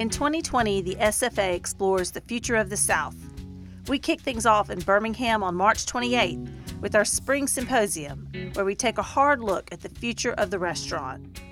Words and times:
In 0.00 0.08
2020, 0.08 0.80
the 0.80 0.94
SFA 0.94 1.52
explores 1.52 2.10
the 2.10 2.22
future 2.22 2.56
of 2.56 2.70
the 2.70 2.76
South. 2.78 3.16
We 3.86 3.98
kick 3.98 4.22
things 4.22 4.46
off 4.46 4.70
in 4.70 4.78
Birmingham 4.78 5.42
on 5.42 5.54
March 5.54 5.84
28th 5.84 6.80
with 6.80 6.96
our 6.96 7.04
Spring 7.04 7.46
Symposium, 7.46 8.26
where 8.54 8.64
we 8.64 8.74
take 8.74 8.96
a 8.96 9.02
hard 9.02 9.42
look 9.42 9.70
at 9.70 9.82
the 9.82 9.90
future 9.90 10.32
of 10.32 10.50
the 10.50 10.58
restaurant. 10.58 11.42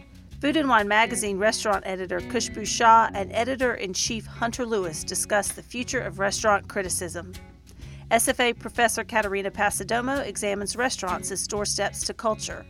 Food 0.40 0.56
and 0.56 0.66
Wine 0.66 0.88
magazine 0.88 1.36
restaurant 1.36 1.84
editor 1.86 2.20
Khushbu 2.20 2.66
Shah 2.66 3.10
and 3.12 3.30
editor 3.34 3.74
in 3.74 3.92
chief 3.92 4.24
Hunter 4.24 4.64
Lewis 4.64 5.04
discuss 5.04 5.52
the 5.52 5.62
future 5.62 6.00
of 6.00 6.18
restaurant 6.18 6.68
criticism. 6.68 7.34
SFA 8.10 8.58
professor 8.58 9.04
Catarina 9.04 9.50
Passidomo 9.50 10.24
examines 10.24 10.74
restaurants 10.74 11.30
as 11.30 11.46
doorsteps 11.46 12.02
to 12.06 12.14
culture. 12.14 12.64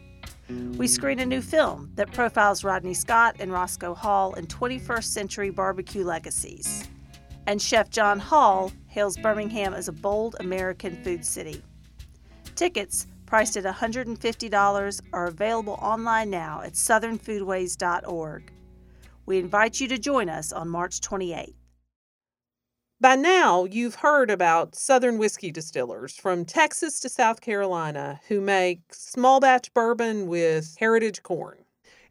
We 0.49 0.89
screen 0.89 1.19
a 1.19 1.27
new 1.27 1.43
film 1.43 1.91
that 1.96 2.12
profiles 2.12 2.65
Rodney 2.65 2.95
Scott 2.95 3.37
and 3.39 3.53
Roscoe 3.53 3.93
Hall 3.95 4.33
in 4.35 4.47
21st 4.47 5.05
century 5.05 5.51
barbecue 5.51 6.05
legacies. 6.05 6.89
And 7.47 7.61
Chef 7.61 7.91
John 7.91 8.19
Hall 8.19 8.73
hails 8.87 9.19
Birmingham 9.19 9.75
as 9.75 9.89
a 9.89 9.92
bold 9.92 10.37
American 10.41 11.03
food 11.03 11.25
city. 11.25 11.62
Tickets, 12.55 13.06
priced 13.27 13.59
at 13.59 13.65
$150, 13.65 15.01
are 15.12 15.27
available 15.27 15.79
online 15.83 16.30
now 16.30 16.62
at 16.62 16.73
southernfoodways.org. 16.73 18.53
We 19.27 19.39
invite 19.39 19.80
you 19.80 19.89
to 19.89 19.98
join 19.98 20.30
us 20.30 20.53
on 20.53 20.69
March 20.70 21.01
28th. 21.01 21.58
By 23.01 23.15
now, 23.15 23.65
you've 23.65 23.95
heard 23.95 24.29
about 24.29 24.75
Southern 24.75 25.19
whiskey 25.19 25.52
distillers 25.52 26.16
from 26.16 26.45
Texas 26.45 26.98
to 26.98 27.09
South 27.09 27.41
Carolina 27.41 28.20
who 28.27 28.41
make 28.41 28.93
small 28.93 29.39
batch 29.39 29.73
bourbon 29.73 30.27
with 30.27 30.75
heritage 30.80 31.23
corn. 31.23 31.59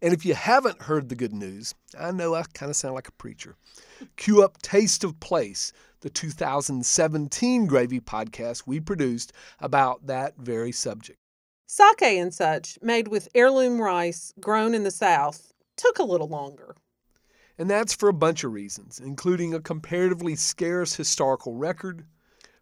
And 0.02 0.14
if 0.14 0.26
you 0.26 0.34
haven't 0.34 0.84
heard 0.84 1.10
the 1.10 1.16
good 1.16 1.34
news, 1.34 1.76
I 2.00 2.12
know 2.12 2.36
I 2.36 2.44
kind 2.54 2.70
of 2.70 2.78
sound 2.78 2.96
like 2.96 3.10
a 3.10 3.14
preacher. 3.14 3.58
Cue 4.16 4.42
up 4.42 4.62
Taste 4.62 5.04
of 5.04 5.20
Place, 5.20 5.74
the 6.00 6.10
2017 6.10 7.66
Gravy 7.66 8.00
podcast 8.00 8.64
we 8.66 8.80
produced 8.80 9.34
about 9.60 10.08
that 10.08 10.38
very 10.38 10.72
subject. 10.72 11.20
Sake 11.66 12.02
and 12.04 12.34
such, 12.34 12.80
made 12.82 13.10
with 13.10 13.28
heirloom 13.36 13.82
rice 13.82 14.32
grown 14.40 14.74
in 14.74 14.84
the 14.84 14.92
South, 14.92 15.52
took 15.76 16.00
a 16.00 16.04
little 16.04 16.30
longer. 16.30 16.78
And 17.58 17.70
that's 17.70 17.94
for 17.94 18.08
a 18.08 18.14
bunch 18.14 18.44
of 18.44 18.54
reasons, 18.54 19.00
including 19.00 19.54
a 19.54 19.60
comparatively 19.60 20.36
scarce 20.36 20.96
historical 20.96 21.56
record. 21.56 22.06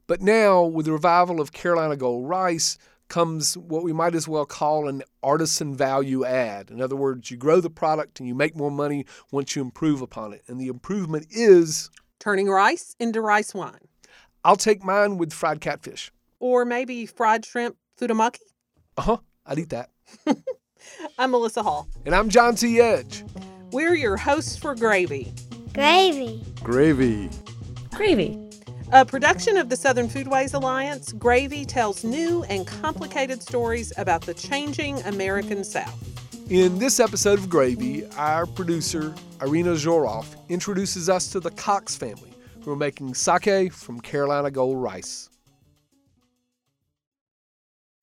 But 0.07 0.21
now, 0.21 0.63
with 0.63 0.85
the 0.85 0.93
revival 0.93 1.41
of 1.41 1.52
Carolina 1.52 1.97
Gold 1.97 2.29
rice, 2.29 2.77
comes 3.07 3.57
what 3.57 3.83
we 3.83 3.93
might 3.93 4.15
as 4.15 4.27
well 4.27 4.45
call 4.45 4.87
an 4.87 5.03
artisan 5.21 5.75
value 5.75 6.25
add. 6.25 6.71
In 6.71 6.81
other 6.81 6.95
words, 6.95 7.29
you 7.29 7.37
grow 7.37 7.59
the 7.59 7.69
product 7.69 8.19
and 8.19 8.27
you 8.27 8.35
make 8.35 8.55
more 8.55 8.71
money 8.71 9.05
once 9.31 9.55
you 9.55 9.61
improve 9.61 10.02
upon 10.02 10.33
it. 10.33 10.43
And 10.47 10.59
the 10.59 10.67
improvement 10.67 11.27
is 11.30 11.89
turning 12.19 12.49
rice 12.49 12.95
into 12.99 13.21
rice 13.21 13.53
wine. 13.53 13.87
I'll 14.43 14.55
take 14.55 14.83
mine 14.83 15.17
with 15.17 15.33
fried 15.33 15.61
catfish. 15.61 16.11
Or 16.39 16.65
maybe 16.65 17.05
fried 17.05 17.45
shrimp 17.45 17.77
futomaki. 17.99 18.41
Uh 18.97 19.02
huh. 19.02 19.17
I'd 19.45 19.59
eat 19.59 19.69
that. 19.69 19.89
I'm 21.19 21.31
Melissa 21.31 21.63
Hall. 21.63 21.87
And 22.05 22.15
I'm 22.15 22.30
John 22.30 22.55
T. 22.55 22.80
Edge. 22.80 23.23
We're 23.71 23.95
your 23.95 24.16
hosts 24.16 24.55
for 24.55 24.75
Gravy. 24.75 25.33
Gravy. 25.73 26.44
Gravy. 26.63 27.30
Gravy. 27.94 28.39
A 28.91 29.03
production 29.03 29.58
of 29.58 29.69
the 29.69 29.75
Southern 29.75 30.08
Foodways 30.08 30.53
Alliance, 30.53 31.11
Gravy 31.13 31.66
tells 31.66 32.03
new 32.03 32.43
and 32.43 32.67
complicated 32.67 33.41
stories 33.41 33.91
about 33.97 34.21
the 34.21 34.33
changing 34.33 35.02
American 35.02 35.63
South. 35.63 35.99
In 36.52 36.77
this 36.77 36.99
episode 36.99 37.39
of 37.39 37.49
Gravy, 37.49 38.05
our 38.17 38.45
producer, 38.45 39.16
Irina 39.41 39.71
Zhorov, 39.71 40.27
introduces 40.47 41.09
us 41.09 41.31
to 41.31 41.39
the 41.39 41.52
Coxe 41.52 41.95
family, 41.95 42.33
who 42.61 42.71
are 42.71 42.77
making 42.77 43.16
sake 43.16 43.73
from 43.73 43.99
Carolina 43.99 44.52
Gold 44.52 44.81
rice. 44.81 45.30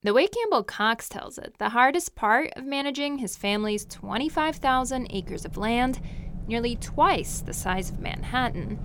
The 0.04 0.12
way 0.12 0.26
Campbell 0.26 0.64
Coxe 0.64 1.08
tells 1.08 1.38
it, 1.38 1.54
the 1.58 1.68
hardest 1.68 2.16
part 2.16 2.50
of 2.56 2.64
managing 2.64 3.18
his 3.18 3.36
family's 3.36 3.84
25,000 3.84 5.06
acres 5.10 5.44
of 5.44 5.56
land, 5.56 6.00
nearly 6.48 6.74
twice 6.74 7.38
the 7.40 7.52
size 7.52 7.88
of 7.88 8.00
Manhattan, 8.00 8.80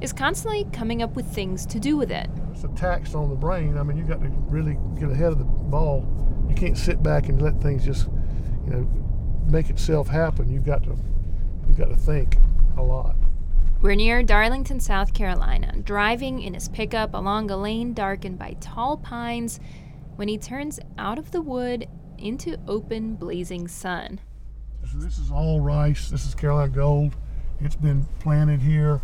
is 0.00 0.14
constantly 0.14 0.64
coming 0.72 1.02
up 1.02 1.14
with 1.14 1.26
things 1.26 1.66
to 1.66 1.78
do 1.78 1.98
with 1.98 2.10
it. 2.10 2.30
It's 2.52 2.64
a 2.64 2.68
tax 2.68 3.14
on 3.14 3.28
the 3.28 3.36
brain. 3.36 3.76
I 3.76 3.82
mean, 3.82 3.98
you 3.98 4.04
got 4.04 4.22
to 4.22 4.30
really 4.48 4.78
get 4.98 5.10
ahead 5.10 5.32
of 5.32 5.38
the 5.40 5.44
ball. 5.44 6.06
You 6.48 6.54
can't 6.54 6.78
sit 6.78 7.02
back 7.02 7.28
and 7.28 7.42
let 7.42 7.60
things 7.60 7.84
just, 7.84 8.06
you 8.64 8.70
know, 8.70 8.88
make 9.50 9.68
itself 9.68 10.08
happen. 10.08 10.48
You've 10.48 10.64
got 10.64 10.84
to, 10.84 10.96
you've 11.68 11.76
got 11.76 11.90
to 11.90 11.96
think 11.96 12.38
a 12.78 12.82
lot. 12.82 13.16
We're 13.82 13.94
near 13.94 14.22
Darlington, 14.22 14.80
South 14.80 15.12
Carolina, 15.12 15.74
driving 15.82 16.40
in 16.40 16.54
his 16.54 16.70
pickup 16.70 17.12
along 17.12 17.50
a 17.50 17.58
lane 17.58 17.92
darkened 17.92 18.38
by 18.38 18.56
tall 18.58 18.96
pines 18.96 19.60
when 20.16 20.28
he 20.28 20.38
turns 20.38 20.78
out 20.98 21.18
of 21.18 21.30
the 21.30 21.40
wood 21.40 21.88
into 22.18 22.58
open, 22.68 23.14
blazing 23.14 23.68
sun. 23.68 24.20
So 24.90 24.98
this 24.98 25.18
is 25.18 25.30
all 25.30 25.60
rice. 25.60 26.10
This 26.10 26.26
is 26.26 26.34
Carolina 26.34 26.72
Gold. 26.72 27.16
It's 27.60 27.76
been 27.76 28.06
planted 28.18 28.60
here 28.60 29.00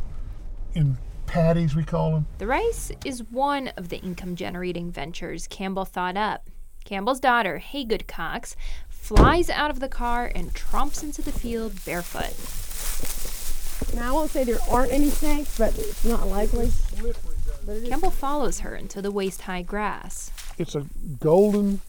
in 0.74 0.98
paddies, 1.26 1.76
we 1.76 1.84
call 1.84 2.12
them. 2.12 2.26
The 2.38 2.46
rice 2.46 2.90
is 3.04 3.22
one 3.30 3.68
of 3.76 3.88
the 3.88 3.98
income 3.98 4.34
generating 4.34 4.90
ventures 4.90 5.46
Campbell 5.46 5.84
thought 5.84 6.16
up. 6.16 6.48
Campbell's 6.84 7.20
daughter, 7.20 7.62
Hagood 7.64 8.06
Coxe, 8.06 8.56
flies 8.88 9.50
out 9.50 9.70
of 9.70 9.80
the 9.80 9.88
car 9.88 10.32
and 10.34 10.54
tromps 10.54 11.02
into 11.02 11.22
the 11.22 11.32
field 11.32 11.84
barefoot. 11.84 12.34
Now, 13.94 14.10
I 14.10 14.12
won't 14.12 14.30
say 14.30 14.44
there 14.44 14.58
aren't 14.68 14.92
any 14.92 15.10
snakes, 15.10 15.56
but 15.58 15.78
it's 15.78 16.04
not 16.04 16.26
likely. 16.28 16.70
Campbell 17.88 18.10
follows 18.10 18.60
her 18.60 18.74
into 18.74 19.02
the 19.02 19.10
waist 19.10 19.42
high 19.42 19.62
grass. 19.62 20.30
It's 20.58 20.74
a 20.74 20.84
golden, 21.20 21.80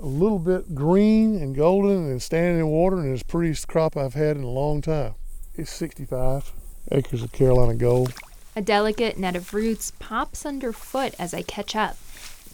a 0.00 0.06
little 0.06 0.38
bit 0.38 0.76
green 0.76 1.34
and 1.36 1.56
golden 1.56 2.08
and 2.08 2.22
standing 2.22 2.60
in 2.60 2.68
water, 2.68 3.00
and 3.00 3.12
it's 3.12 3.24
the 3.24 3.28
prettiest 3.28 3.66
crop 3.66 3.96
I've 3.96 4.14
had 4.14 4.36
in 4.36 4.44
a 4.44 4.48
long 4.48 4.80
time. 4.80 5.14
It's 5.56 5.72
65 5.72 6.52
acres 6.92 7.22
of 7.24 7.32
Carolina 7.32 7.74
gold. 7.74 8.14
A 8.54 8.62
delicate 8.62 9.18
net 9.18 9.34
of 9.34 9.52
roots 9.52 9.92
pops 9.98 10.46
underfoot 10.46 11.14
as 11.18 11.34
I 11.34 11.42
catch 11.42 11.74
up. 11.74 11.96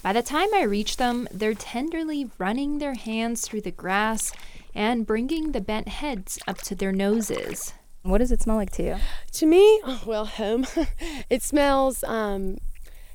By 0.01 0.11
the 0.11 0.23
time 0.23 0.47
I 0.55 0.63
reach 0.63 0.97
them, 0.97 1.27
they're 1.31 1.53
tenderly 1.53 2.31
running 2.39 2.79
their 2.79 2.95
hands 2.95 3.41
through 3.41 3.61
the 3.61 3.71
grass 3.71 4.31
and 4.73 5.05
bringing 5.05 5.51
the 5.51 5.61
bent 5.61 5.87
heads 5.87 6.39
up 6.47 6.57
to 6.63 6.73
their 6.73 6.91
noses. 6.91 7.73
What 8.01 8.19
does 8.19 8.31
it 8.31 8.41
smell 8.41 8.55
like 8.55 8.71
to 8.71 8.83
you? 8.83 8.95
To 9.33 9.45
me, 9.45 9.81
oh, 9.83 10.01
well, 10.07 10.25
home. 10.25 10.65
it 11.29 11.43
smells 11.43 12.03
um, 12.05 12.57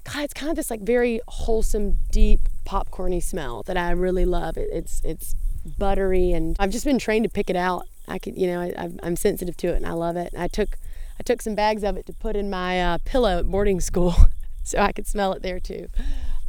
God, 0.04 0.24
it's 0.24 0.34
kind 0.34 0.50
of 0.50 0.56
this 0.56 0.70
like 0.70 0.80
very 0.80 1.20
wholesome, 1.28 1.98
deep 2.10 2.40
popcorny 2.66 3.22
smell 3.22 3.62
that 3.64 3.76
I 3.76 3.90
really 3.90 4.24
love. 4.24 4.56
It, 4.56 4.68
it's 4.72 5.00
it's 5.04 5.34
buttery, 5.78 6.32
and 6.32 6.56
I've 6.58 6.70
just 6.70 6.84
been 6.84 6.98
trained 6.98 7.24
to 7.24 7.30
pick 7.30 7.48
it 7.50 7.56
out. 7.56 7.86
I 8.06 8.18
could, 8.18 8.36
you 8.36 8.46
know, 8.46 8.60
I, 8.60 8.90
am 9.02 9.16
sensitive 9.16 9.56
to 9.58 9.68
it, 9.68 9.76
and 9.76 9.86
I 9.86 9.92
love 9.92 10.16
it. 10.16 10.34
I 10.36 10.48
took 10.48 10.76
I 11.18 11.22
took 11.22 11.40
some 11.40 11.54
bags 11.54 11.82
of 11.82 11.96
it 11.96 12.06
to 12.06 12.12
put 12.12 12.36
in 12.36 12.50
my 12.50 12.80
uh, 12.80 12.98
pillow 13.04 13.38
at 13.38 13.50
boarding 13.50 13.80
school, 13.80 14.14
so 14.62 14.78
I 14.78 14.92
could 14.92 15.06
smell 15.06 15.32
it 15.32 15.42
there 15.42 15.60
too. 15.60 15.88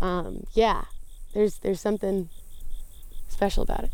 Um, 0.02 0.44
yeah, 0.54 0.86
there's 1.34 1.60
there's 1.60 1.82
something 1.82 2.30
special 3.30 3.64
about 3.64 3.86
it. 3.86 3.92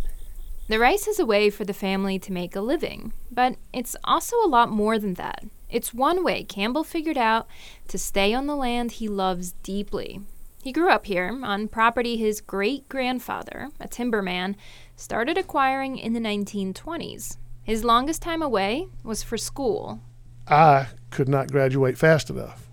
The 0.68 0.80
rice 0.80 1.08
is 1.08 1.20
a 1.20 1.26
way 1.26 1.50
for 1.50 1.66
the 1.66 1.74
family 1.74 2.18
to 2.20 2.32
make 2.32 2.56
a 2.56 2.62
living, 2.62 3.14
but 3.30 3.58
it's 3.74 3.96
also 4.04 4.38
a 4.38 4.48
lot 4.48 4.70
more 4.70 4.98
than 4.98 5.16
that. 5.16 5.44
It's 5.72 5.94
one 5.94 6.24
way 6.24 6.44
Campbell 6.44 6.84
figured 6.84 7.18
out 7.18 7.48
to 7.88 7.98
stay 7.98 8.34
on 8.34 8.46
the 8.46 8.56
land 8.56 8.92
he 8.92 9.08
loves 9.08 9.54
deeply. 9.64 10.20
He 10.62 10.74
grew 10.74 10.90
up 10.90 11.06
here 11.06 11.40
on 11.44 11.70
property 11.70 12.18
his 12.18 12.42
great 12.42 12.88
grandfather, 12.90 13.70
a 13.80 13.88
timberman, 13.88 14.56
started 14.98 15.38
acquiring 15.38 15.98
in 15.98 16.14
the 16.14 16.20
1920s. 16.20 17.38
His 17.64 17.86
longest 17.86 18.22
time 18.22 18.42
away 18.42 18.88
was 19.04 19.24
for 19.24 19.38
school. 19.38 20.02
I 20.48 20.88
could 21.10 21.30
not 21.30 21.52
graduate 21.52 21.98
fast 21.98 22.30
enough 22.30 22.70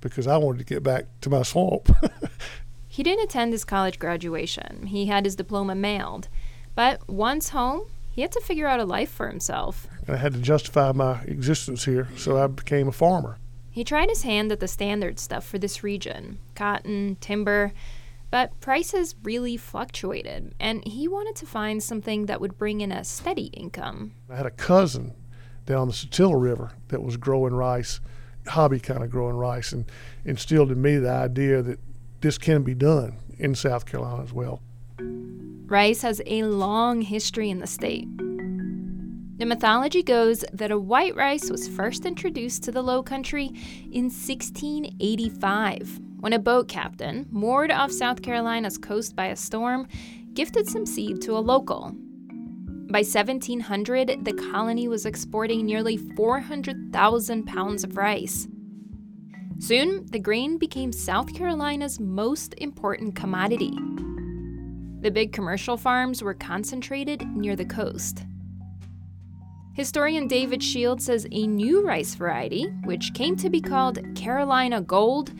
because 0.00 0.28
I 0.28 0.36
wanted 0.36 0.58
to 0.58 0.64
get 0.64 0.84
back 0.84 1.06
to 1.22 1.30
my 1.30 1.42
swamp. 1.42 1.90
he 2.88 3.02
didn't 3.02 3.24
attend 3.24 3.52
his 3.52 3.64
college 3.64 3.98
graduation. 3.98 4.86
He 4.86 5.06
had 5.06 5.24
his 5.24 5.34
diploma 5.34 5.74
mailed. 5.74 6.28
But 6.76 7.08
once 7.08 7.48
home, 7.48 7.90
he 8.18 8.22
had 8.22 8.32
to 8.32 8.40
figure 8.40 8.66
out 8.66 8.80
a 8.80 8.84
life 8.84 9.12
for 9.12 9.28
himself. 9.28 9.86
And 10.04 10.16
I 10.16 10.18
had 10.18 10.32
to 10.32 10.40
justify 10.40 10.90
my 10.90 11.20
existence 11.22 11.84
here, 11.84 12.08
so 12.16 12.36
I 12.36 12.48
became 12.48 12.88
a 12.88 12.92
farmer. 12.92 13.38
He 13.70 13.84
tried 13.84 14.08
his 14.08 14.22
hand 14.22 14.50
at 14.50 14.58
the 14.58 14.66
standard 14.66 15.20
stuff 15.20 15.46
for 15.46 15.56
this 15.56 15.84
region 15.84 16.40
cotton, 16.56 17.16
timber, 17.20 17.72
but 18.32 18.58
prices 18.58 19.14
really 19.22 19.56
fluctuated, 19.56 20.52
and 20.58 20.84
he 20.84 21.06
wanted 21.06 21.36
to 21.36 21.46
find 21.46 21.80
something 21.80 22.26
that 22.26 22.40
would 22.40 22.58
bring 22.58 22.80
in 22.80 22.90
a 22.90 23.04
steady 23.04 23.50
income. 23.52 24.14
I 24.28 24.34
had 24.34 24.46
a 24.46 24.50
cousin 24.50 25.14
down 25.64 25.86
the 25.86 25.94
Satilla 25.94 26.42
River 26.42 26.72
that 26.88 27.04
was 27.04 27.16
growing 27.16 27.54
rice, 27.54 28.00
hobby 28.48 28.80
kind 28.80 29.04
of 29.04 29.12
growing 29.12 29.36
rice, 29.36 29.70
and 29.70 29.84
instilled 30.24 30.72
in 30.72 30.82
me 30.82 30.96
the 30.96 31.08
idea 31.08 31.62
that 31.62 31.78
this 32.20 32.36
can 32.36 32.64
be 32.64 32.74
done 32.74 33.18
in 33.38 33.54
South 33.54 33.86
Carolina 33.86 34.24
as 34.24 34.32
well. 34.32 34.60
Rice 35.68 36.00
has 36.00 36.22
a 36.24 36.44
long 36.44 37.02
history 37.02 37.50
in 37.50 37.58
the 37.58 37.66
state. 37.66 38.08
The 39.36 39.44
mythology 39.44 40.02
goes 40.02 40.42
that 40.54 40.70
a 40.70 40.78
white 40.78 41.14
rice 41.14 41.50
was 41.50 41.68
first 41.68 42.06
introduced 42.06 42.62
to 42.64 42.72
the 42.72 42.80
Low 42.80 43.02
Country 43.02 43.48
in 43.92 44.04
1685 44.04 46.00
when 46.20 46.32
a 46.32 46.38
boat 46.38 46.68
captain, 46.68 47.26
moored 47.30 47.70
off 47.70 47.92
South 47.92 48.22
Carolina's 48.22 48.78
coast 48.78 49.14
by 49.14 49.26
a 49.26 49.36
storm, 49.36 49.86
gifted 50.32 50.66
some 50.66 50.86
seed 50.86 51.20
to 51.22 51.36
a 51.36 51.38
local. 51.38 51.92
By 52.90 53.00
1700, 53.00 54.24
the 54.24 54.32
colony 54.50 54.88
was 54.88 55.04
exporting 55.04 55.66
nearly 55.66 55.98
400,000 55.98 57.44
pounds 57.44 57.84
of 57.84 57.98
rice. 57.98 58.48
Soon, 59.58 60.06
the 60.06 60.18
grain 60.18 60.56
became 60.56 60.92
South 60.92 61.34
Carolina's 61.34 62.00
most 62.00 62.54
important 62.56 63.14
commodity. 63.14 63.76
The 65.00 65.10
big 65.10 65.32
commercial 65.32 65.76
farms 65.76 66.22
were 66.22 66.34
concentrated 66.34 67.26
near 67.28 67.54
the 67.54 67.64
coast. 67.64 68.24
Historian 69.74 70.26
David 70.26 70.60
Shields 70.60 71.04
says 71.04 71.24
a 71.30 71.46
new 71.46 71.86
rice 71.86 72.16
variety, 72.16 72.64
which 72.82 73.14
came 73.14 73.36
to 73.36 73.48
be 73.48 73.60
called 73.60 74.00
Carolina 74.16 74.80
Gold, 74.80 75.32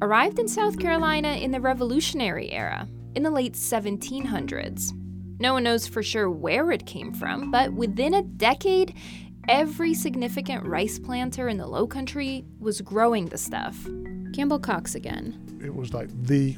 arrived 0.00 0.38
in 0.38 0.46
South 0.46 0.78
Carolina 0.78 1.30
in 1.32 1.50
the 1.50 1.60
Revolutionary 1.60 2.52
era, 2.52 2.86
in 3.16 3.24
the 3.24 3.30
late 3.32 3.54
1700s. 3.54 4.92
No 5.40 5.54
one 5.54 5.64
knows 5.64 5.88
for 5.88 6.04
sure 6.04 6.30
where 6.30 6.70
it 6.70 6.86
came 6.86 7.12
from, 7.12 7.50
but 7.50 7.72
within 7.72 8.14
a 8.14 8.22
decade, 8.22 8.94
every 9.48 9.92
significant 9.92 10.64
rice 10.64 11.00
planter 11.00 11.48
in 11.48 11.56
the 11.56 11.66
Low 11.66 11.86
Country 11.88 12.44
was 12.60 12.80
growing 12.80 13.26
the 13.26 13.38
stuff. 13.38 13.76
Campbell 14.32 14.60
Coxe 14.60 14.94
again. 14.94 15.58
It 15.60 15.74
was 15.74 15.92
like 15.92 16.10
the 16.26 16.56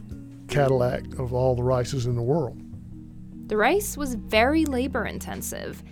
Cadillac 0.53 1.19
of 1.19 1.33
all 1.33 1.55
the 1.55 1.63
rices 1.63 2.07
in 2.07 2.15
the 2.15 2.23
world. 2.23 2.61
The 3.49 3.57
rice 3.57 3.97
was 3.97 4.15
very 4.15 4.65
labor 4.65 5.07
intensive 5.07 5.83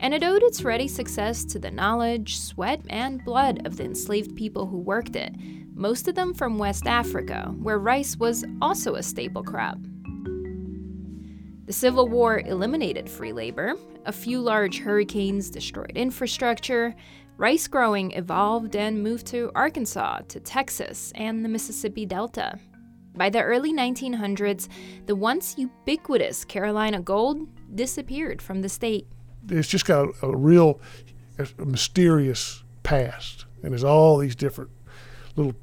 and 0.00 0.12
it 0.14 0.22
owed 0.22 0.42
its 0.42 0.62
ready 0.62 0.88
success 0.88 1.44
to 1.44 1.58
the 1.58 1.70
knowledge, 1.70 2.38
sweat, 2.38 2.80
and 2.88 3.24
blood 3.24 3.66
of 3.66 3.76
the 3.76 3.84
enslaved 3.84 4.36
people 4.36 4.66
who 4.66 4.78
worked 4.78 5.16
it, 5.16 5.34
most 5.74 6.08
of 6.08 6.14
them 6.14 6.34
from 6.34 6.58
West 6.58 6.86
Africa, 6.86 7.52
where 7.58 7.78
rice 7.78 8.16
was 8.16 8.44
also 8.60 8.94
a 8.94 9.02
staple 9.02 9.42
crop. 9.42 9.78
The 11.66 11.72
Civil 11.72 12.08
War 12.08 12.40
eliminated 12.40 13.08
free 13.10 13.32
labor, 13.32 13.74
a 14.04 14.12
few 14.12 14.40
large 14.40 14.78
hurricanes 14.78 15.50
destroyed 15.50 15.92
infrastructure, 15.94 16.94
rice 17.38 17.66
growing 17.66 18.12
evolved 18.12 18.76
and 18.76 19.02
moved 19.02 19.26
to 19.28 19.50
Arkansas, 19.54 20.20
to 20.28 20.40
Texas, 20.40 21.12
and 21.16 21.44
the 21.44 21.48
Mississippi 21.48 22.06
Delta. 22.06 22.58
By 23.16 23.30
the 23.30 23.42
early 23.42 23.72
1900s, 23.72 24.68
the 25.06 25.16
once 25.16 25.56
ubiquitous 25.56 26.44
Carolina 26.44 27.00
gold 27.00 27.48
disappeared 27.74 28.42
from 28.42 28.62
the 28.62 28.68
state 28.68 29.06
it's 29.50 29.68
just 29.68 29.86
got 29.86 30.08
a, 30.22 30.26
a 30.26 30.36
real 30.36 30.80
a 31.38 31.66
mysterious 31.66 32.62
past, 32.82 33.44
and 33.62 33.72
there's 33.72 33.84
all 33.84 34.18
these 34.18 34.34
different 34.34 34.70
little 35.36 35.54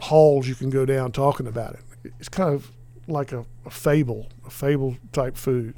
halls 0.00 0.46
you 0.46 0.54
can 0.54 0.70
go 0.70 0.84
down 0.84 1.12
talking 1.12 1.46
about 1.46 1.74
it. 1.74 2.12
It's 2.20 2.28
kind 2.28 2.52
of 2.54 2.70
like 3.08 3.32
a, 3.32 3.44
a 3.64 3.70
fable, 3.70 4.28
a 4.46 4.50
fable 4.50 4.96
type 5.12 5.36
food. 5.36 5.76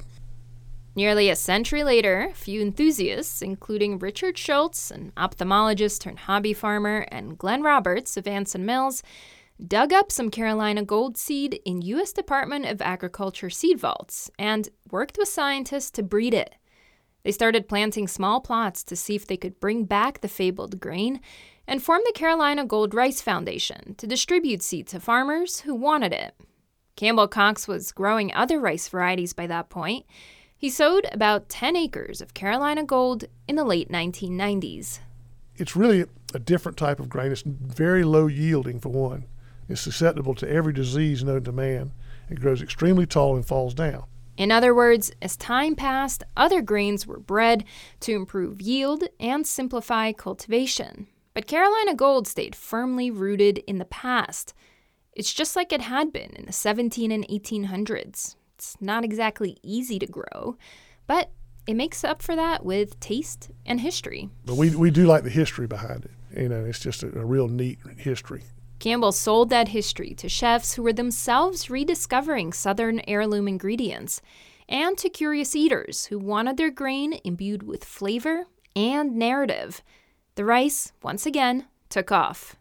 Nearly 0.95 1.29
a 1.29 1.35
century 1.35 1.83
later, 1.83 2.29
a 2.31 2.33
few 2.33 2.59
enthusiasts, 2.59 3.41
including 3.41 3.99
Richard 3.99 4.37
Schulze, 4.37 4.91
an 4.91 5.13
ophthalmologist 5.15 6.01
turned 6.01 6.19
hobby 6.19 6.53
farmer, 6.53 7.05
and 7.09 7.37
Glenn 7.37 7.61
Roberts 7.61 8.17
of 8.17 8.27
Anson 8.27 8.65
Mills, 8.65 9.03
dug 9.65 9.91
up 9.91 10.11
some 10.11 10.29
Carolina 10.29 10.83
gold 10.83 11.17
seed 11.17 11.59
in 11.65 11.81
U.S. 11.81 12.13
Department 12.13 12.65
of 12.65 12.81
Agriculture 12.81 13.49
seed 13.49 13.79
vaults 13.79 14.29
and 14.37 14.69
worked 14.91 15.17
with 15.17 15.27
scientists 15.27 15.91
to 15.91 16.03
breed 16.03 16.33
it. 16.33 16.55
They 17.23 17.31
started 17.31 17.67
planting 17.67 18.07
small 18.07 18.39
plots 18.39 18.83
to 18.83 18.95
see 18.95 19.15
if 19.15 19.27
they 19.27 19.37
could 19.37 19.59
bring 19.59 19.85
back 19.85 20.21
the 20.21 20.27
fabled 20.27 20.79
grain 20.79 21.19
and 21.67 21.83
formed 21.83 22.05
the 22.05 22.13
Carolina 22.13 22.65
Gold 22.65 22.93
Rice 22.93 23.19
Foundation 23.19 23.95
to 23.95 24.07
distribute 24.07 24.61
seed 24.61 24.87
to 24.87 24.99
farmers 24.99 25.61
who 25.61 25.75
wanted 25.75 26.13
it. 26.13 26.35
Campbell 26.95 27.27
Coxe 27.27 27.67
was 27.67 27.91
growing 27.91 28.33
other 28.33 28.59
rice 28.59 28.87
varieties 28.87 29.33
by 29.33 29.47
that 29.47 29.69
point. 29.69 30.05
He 30.55 30.69
sowed 30.69 31.07
about 31.11 31.49
10 31.49 31.75
acres 31.75 32.21
of 32.21 32.33
Carolina 32.33 32.83
Gold 32.83 33.25
in 33.47 33.55
the 33.55 33.65
late 33.65 33.89
1990s. 33.89 34.99
It's 35.55 35.75
really 35.75 36.05
a 36.33 36.39
different 36.39 36.77
type 36.77 36.99
of 36.99 37.09
grain. 37.09 37.31
It's 37.31 37.43
very 37.45 38.03
low 38.03 38.27
yielding, 38.27 38.79
for 38.79 38.89
one. 38.89 39.25
It's 39.69 39.81
susceptible 39.81 40.35
to 40.35 40.49
every 40.49 40.73
disease 40.73 41.23
known 41.23 41.43
to 41.43 41.51
man. 41.51 41.93
It 42.29 42.39
grows 42.39 42.61
extremely 42.61 43.05
tall 43.05 43.35
and 43.35 43.45
falls 43.45 43.73
down. 43.73 44.05
In 44.37 44.51
other 44.51 44.73
words, 44.73 45.11
as 45.21 45.35
time 45.35 45.75
passed, 45.75 46.23
other 46.37 46.61
grains 46.61 47.07
were 47.07 47.19
bred 47.19 47.63
to 48.01 48.13
improve 48.13 48.61
yield 48.61 49.03
and 49.19 49.47
simplify 49.47 50.11
cultivation. 50.11 51.07
But 51.33 51.47
Carolina 51.47 51.95
Gold 51.95 52.27
stayed 52.27 52.55
firmly 52.55 53.09
rooted 53.09 53.59
in 53.67 53.79
the 53.79 53.85
past. 53.85 54.53
It's 55.13 55.33
just 55.33 55.55
like 55.55 55.73
it 55.73 55.81
had 55.81 56.13
been 56.13 56.31
in 56.35 56.45
the 56.45 56.51
17 56.51 57.11
and 57.11 57.27
1800s. 57.27 58.35
It's 58.55 58.77
not 58.79 59.03
exactly 59.03 59.57
easy 59.63 59.97
to 59.99 60.05
grow, 60.05 60.55
but 61.07 61.31
it 61.67 61.73
makes 61.75 62.03
up 62.03 62.21
for 62.21 62.35
that 62.35 62.63
with 62.63 62.99
taste 62.99 63.49
and 63.65 63.81
history. 63.81 64.29
But 64.45 64.55
we, 64.55 64.75
we 64.75 64.91
do 64.91 65.05
like 65.05 65.23
the 65.23 65.29
history 65.29 65.67
behind 65.67 66.05
it. 66.05 66.41
You 66.41 66.49
know, 66.49 66.63
it's 66.63 66.79
just 66.79 67.03
a, 67.03 67.07
a 67.19 67.25
real 67.25 67.47
neat 67.47 67.79
history. 67.97 68.43
Campbell 68.79 69.11
sold 69.11 69.49
that 69.49 69.69
history 69.69 70.13
to 70.13 70.29
chefs 70.29 70.73
who 70.73 70.83
were 70.83 70.93
themselves 70.93 71.69
rediscovering 71.69 72.53
Southern 72.53 73.01
heirloom 73.07 73.47
ingredients, 73.47 74.21
and 74.69 74.97
to 74.99 75.09
curious 75.09 75.55
eaters 75.55 76.05
who 76.05 76.19
wanted 76.19 76.57
their 76.57 76.69
grain 76.69 77.19
imbued 77.23 77.63
with 77.63 77.83
flavor 77.83 78.45
and 78.75 79.15
narrative. 79.15 79.81
The 80.35 80.45
rice, 80.45 80.91
once 81.01 81.25
again, 81.25 81.65
took 81.89 82.11
off. 82.11 82.55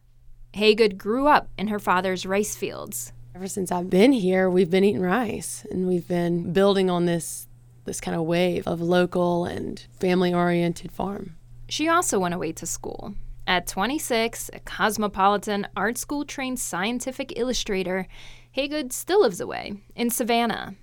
Hagood 0.54 0.96
grew 0.96 1.26
up 1.26 1.48
in 1.58 1.68
her 1.68 1.78
father's 1.78 2.24
rice 2.24 2.56
fields. 2.56 3.12
Ever 3.34 3.48
since 3.48 3.70
I've 3.70 3.90
been 3.90 4.12
here, 4.12 4.48
we've 4.48 4.70
been 4.70 4.84
eating 4.84 5.02
rice, 5.02 5.66
and 5.70 5.86
we've 5.86 6.08
been 6.08 6.52
building 6.52 6.88
on 6.88 7.04
this 7.04 7.46
this 7.84 8.00
kind 8.00 8.16
of 8.16 8.24
wave 8.24 8.66
of 8.66 8.80
local 8.80 9.44
and 9.44 9.86
family-oriented 10.00 10.90
farm. 10.90 11.36
She 11.68 11.88
also 11.88 12.18
went 12.18 12.34
away 12.34 12.50
to 12.52 12.66
school 12.66 13.14
at 13.46 13.66
26, 13.66 14.50
a 14.52 14.60
cosmopolitan 14.60 15.68
art 15.76 15.98
school 15.98 16.24
trained 16.24 16.58
scientific 16.58 17.38
illustrator, 17.38 18.08
Hagood 18.56 18.92
still 18.92 19.22
lives 19.22 19.40
away 19.40 19.74
in 19.94 20.10
Savannah. 20.10 20.74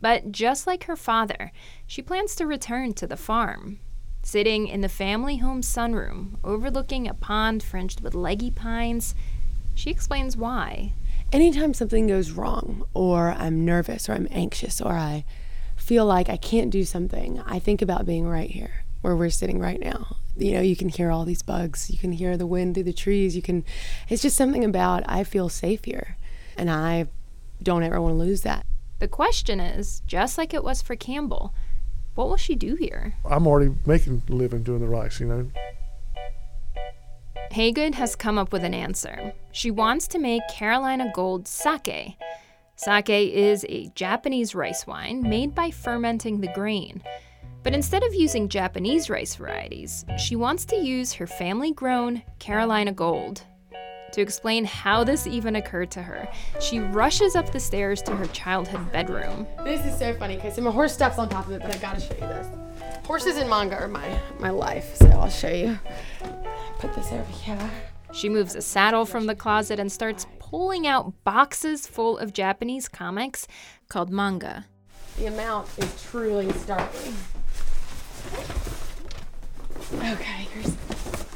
But 0.00 0.32
just 0.32 0.66
like 0.66 0.84
her 0.84 0.96
father, 0.96 1.52
she 1.86 2.02
plans 2.02 2.34
to 2.36 2.46
return 2.46 2.92
to 2.94 3.06
the 3.06 3.16
farm. 3.16 3.80
Sitting 4.22 4.66
in 4.66 4.80
the 4.80 4.88
family 4.88 5.36
home 5.36 5.62
sunroom, 5.62 6.38
overlooking 6.42 7.06
a 7.06 7.14
pond 7.14 7.62
fringed 7.62 8.00
with 8.00 8.14
leggy 8.14 8.50
pines, 8.50 9.14
she 9.74 9.90
explains 9.90 10.36
why. 10.36 10.94
Anytime 11.32 11.72
something 11.72 12.06
goes 12.06 12.32
wrong, 12.32 12.84
or 12.94 13.30
I'm 13.30 13.64
nervous, 13.64 14.08
or 14.08 14.12
I'm 14.12 14.28
anxious, 14.30 14.80
or 14.80 14.92
I 14.92 15.24
feel 15.76 16.04
like 16.04 16.28
I 16.28 16.36
can't 16.36 16.70
do 16.70 16.84
something, 16.84 17.40
I 17.46 17.58
think 17.58 17.80
about 17.80 18.06
being 18.06 18.26
right 18.26 18.50
here 18.50 18.84
where 19.02 19.14
we're 19.14 19.30
sitting 19.30 19.60
right 19.60 19.78
now. 19.78 20.16
You 20.38 20.52
know, 20.52 20.60
you 20.60 20.76
can 20.76 20.88
hear 20.88 21.10
all 21.10 21.24
these 21.24 21.42
bugs, 21.42 21.90
you 21.90 21.98
can 21.98 22.12
hear 22.12 22.36
the 22.36 22.46
wind 22.46 22.74
through 22.74 22.84
the 22.84 22.92
trees, 22.92 23.34
you 23.34 23.42
can, 23.42 23.64
it's 24.08 24.22
just 24.22 24.36
something 24.36 24.64
about 24.64 25.02
I 25.06 25.24
feel 25.24 25.48
safe 25.48 25.84
here. 25.84 26.16
And 26.56 26.70
I 26.70 27.08
don't 27.62 27.82
ever 27.82 28.00
want 28.00 28.14
to 28.14 28.18
lose 28.18 28.42
that. 28.42 28.64
The 29.00 29.08
question 29.08 29.60
is 29.60 30.00
just 30.06 30.38
like 30.38 30.54
it 30.54 30.62
was 30.62 30.80
for 30.80 30.96
Campbell, 30.96 31.54
what 32.14 32.28
will 32.28 32.36
she 32.36 32.54
do 32.54 32.74
here? 32.74 33.14
I'm 33.24 33.46
already 33.46 33.74
making 33.86 34.22
a 34.28 34.32
living 34.32 34.62
doing 34.62 34.80
the 34.80 34.88
rice, 34.88 35.20
you 35.20 35.26
know. 35.26 35.50
Hagood 37.52 37.94
has 37.94 38.14
come 38.14 38.38
up 38.38 38.52
with 38.52 38.64
an 38.64 38.74
answer. 38.74 39.32
She 39.52 39.70
wants 39.70 40.06
to 40.08 40.18
make 40.18 40.42
Carolina 40.48 41.10
Gold 41.14 41.48
sake. 41.48 42.16
Sake 42.76 43.08
is 43.08 43.64
a 43.68 43.88
Japanese 43.94 44.54
rice 44.54 44.86
wine 44.86 45.22
made 45.22 45.54
by 45.54 45.70
fermenting 45.70 46.40
the 46.40 46.52
grain. 46.52 47.02
But 47.68 47.74
instead 47.74 48.02
of 48.02 48.14
using 48.14 48.48
Japanese 48.48 49.10
rice 49.10 49.34
varieties, 49.34 50.06
she 50.16 50.36
wants 50.36 50.64
to 50.64 50.76
use 50.76 51.12
her 51.12 51.26
family 51.26 51.70
grown 51.70 52.22
Carolina 52.38 52.92
Gold. 52.92 53.42
To 54.12 54.22
explain 54.22 54.64
how 54.64 55.04
this 55.04 55.26
even 55.26 55.54
occurred 55.54 55.90
to 55.90 56.02
her, 56.02 56.26
she 56.62 56.80
rushes 56.80 57.36
up 57.36 57.52
the 57.52 57.60
stairs 57.60 58.00
to 58.04 58.16
her 58.16 58.24
childhood 58.28 58.90
bedroom. 58.90 59.46
This 59.64 59.84
is 59.84 59.98
so 59.98 60.14
funny 60.14 60.36
because 60.36 60.58
my 60.58 60.70
horse 60.70 60.94
steps 60.94 61.18
on 61.18 61.28
top 61.28 61.46
of 61.46 61.52
it, 61.52 61.60
but 61.60 61.74
I 61.74 61.76
gotta 61.76 62.00
show 62.00 62.14
you 62.14 62.20
this. 62.20 62.46
Horses 63.04 63.36
and 63.36 63.50
manga 63.50 63.76
are 63.76 63.86
my, 63.86 64.18
my 64.38 64.48
life, 64.48 64.96
so 64.96 65.06
I'll 65.08 65.28
show 65.28 65.50
you. 65.50 65.78
Put 66.78 66.94
this 66.94 67.12
over 67.12 67.32
here. 67.32 67.70
She 68.14 68.30
moves 68.30 68.54
a 68.54 68.62
saddle 68.62 69.04
from 69.04 69.26
the 69.26 69.34
closet 69.34 69.78
and 69.78 69.92
starts 69.92 70.26
pulling 70.38 70.86
out 70.86 71.12
boxes 71.22 71.86
full 71.86 72.16
of 72.16 72.32
Japanese 72.32 72.88
comics 72.88 73.46
called 73.90 74.08
manga. 74.08 74.64
The 75.18 75.26
amount 75.26 75.68
is 75.76 76.02
truly 76.04 76.50
startling. 76.52 77.14
Okay, 79.94 80.48
here's 80.52 80.74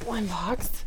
one 0.04 0.26
box. 0.26 0.85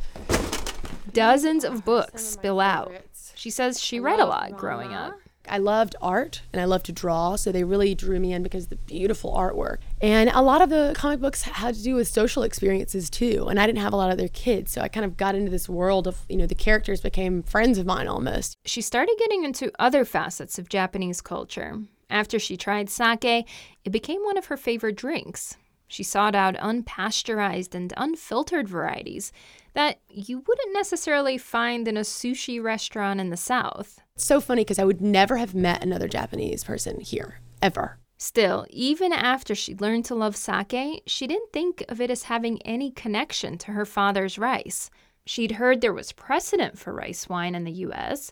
Dozens 1.13 1.63
of 1.63 1.83
books 1.83 2.23
spill 2.23 2.59
out. 2.59 2.93
She 3.33 3.49
says 3.49 3.81
she 3.81 3.99
read 3.99 4.19
a 4.19 4.25
lot 4.25 4.57
growing 4.57 4.93
up. 4.93 5.13
I 5.47 5.57
loved 5.59 5.95
art 6.01 6.41
and 6.51 6.61
I 6.61 6.65
loved 6.65 6.87
to 6.87 6.91
draw, 6.91 7.35
so 7.35 7.51
they 7.51 7.63
really 7.63 7.93
drew 7.95 8.19
me 8.19 8.33
in 8.33 8.43
because 8.43 8.63
of 8.63 8.69
the 8.69 8.75
beautiful 8.75 9.33
artwork. 9.33 9.77
And 10.01 10.29
a 10.33 10.41
lot 10.41 10.61
of 10.61 10.69
the 10.69 10.93
comic 10.95 11.19
books 11.19 11.43
had 11.43 11.75
to 11.75 11.83
do 11.83 11.95
with 11.95 12.07
social 12.07 12.43
experiences 12.43 13.09
too. 13.09 13.47
And 13.49 13.59
I 13.59 13.65
didn't 13.65 13.79
have 13.79 13.93
a 13.93 13.97
lot 13.97 14.11
of 14.11 14.17
their 14.17 14.29
kids, 14.29 14.71
so 14.71 14.81
I 14.81 14.87
kind 14.87 15.05
of 15.05 15.17
got 15.17 15.35
into 15.35 15.51
this 15.51 15.69
world 15.69 16.07
of, 16.07 16.17
you 16.29 16.37
know, 16.37 16.47
the 16.47 16.55
characters 16.55 17.01
became 17.01 17.43
friends 17.43 17.77
of 17.77 17.85
mine 17.85 18.07
almost. 18.07 18.57
She 18.65 18.81
started 18.81 19.15
getting 19.19 19.43
into 19.43 19.71
other 19.77 20.05
facets 20.05 20.57
of 20.57 20.69
Japanese 20.69 21.21
culture. 21.21 21.79
After 22.09 22.39
she 22.39 22.57
tried 22.57 22.89
sake, 22.89 23.47
it 23.83 23.91
became 23.91 24.23
one 24.23 24.37
of 24.37 24.45
her 24.45 24.57
favorite 24.57 24.95
drinks. 24.95 25.57
She 25.87 26.03
sought 26.03 26.35
out 26.35 26.55
unpasteurized 26.55 27.75
and 27.75 27.93
unfiltered 27.97 28.67
varieties 28.67 29.31
that 29.73 29.99
you 30.09 30.39
wouldn't 30.39 30.73
necessarily 30.73 31.37
find 31.37 31.87
in 31.87 31.97
a 31.97 32.01
sushi 32.01 32.61
restaurant 32.61 33.19
in 33.19 33.29
the 33.29 33.37
South. 33.37 34.01
It's 34.15 34.25
so 34.25 34.39
funny 34.39 34.61
because 34.61 34.79
I 34.79 34.85
would 34.85 35.01
never 35.01 35.37
have 35.37 35.53
met 35.53 35.83
another 35.83 36.07
Japanese 36.07 36.63
person 36.63 37.01
here, 37.01 37.39
ever. 37.61 37.99
Still, 38.17 38.65
even 38.69 39.11
after 39.11 39.53
she 39.53 39.75
learned 39.75 40.05
to 40.05 40.15
love 40.15 40.37
sake, 40.37 41.03
she 41.05 41.27
didn't 41.27 41.51
think 41.51 41.83
of 41.89 41.99
it 41.99 42.09
as 42.09 42.23
having 42.23 42.61
any 42.61 42.89
connection 42.89 43.57
to 43.59 43.73
her 43.73 43.85
father's 43.85 44.39
rice. 44.39 44.89
She'd 45.25 45.53
heard 45.53 45.81
there 45.81 45.93
was 45.93 46.13
precedent 46.13 46.79
for 46.79 46.93
rice 46.93 47.27
wine 47.27 47.55
in 47.55 47.65
the 47.65 47.71
US. 47.71 48.31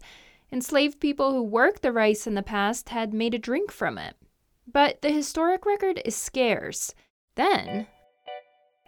Enslaved 0.52 1.00
people 1.00 1.32
who 1.32 1.44
worked 1.44 1.82
the 1.82 1.92
rice 1.92 2.26
in 2.26 2.36
the 2.36 2.44
past 2.44 2.90
had 2.90 3.14
made 3.14 3.34
a 3.34 3.40
drink 3.40 3.72
from 3.72 3.98
it. 3.98 4.16
But 4.72 5.02
the 5.02 5.10
historic 5.10 5.66
record 5.66 6.02
is 6.06 6.16
scarce. 6.16 6.94
Then, 7.36 7.88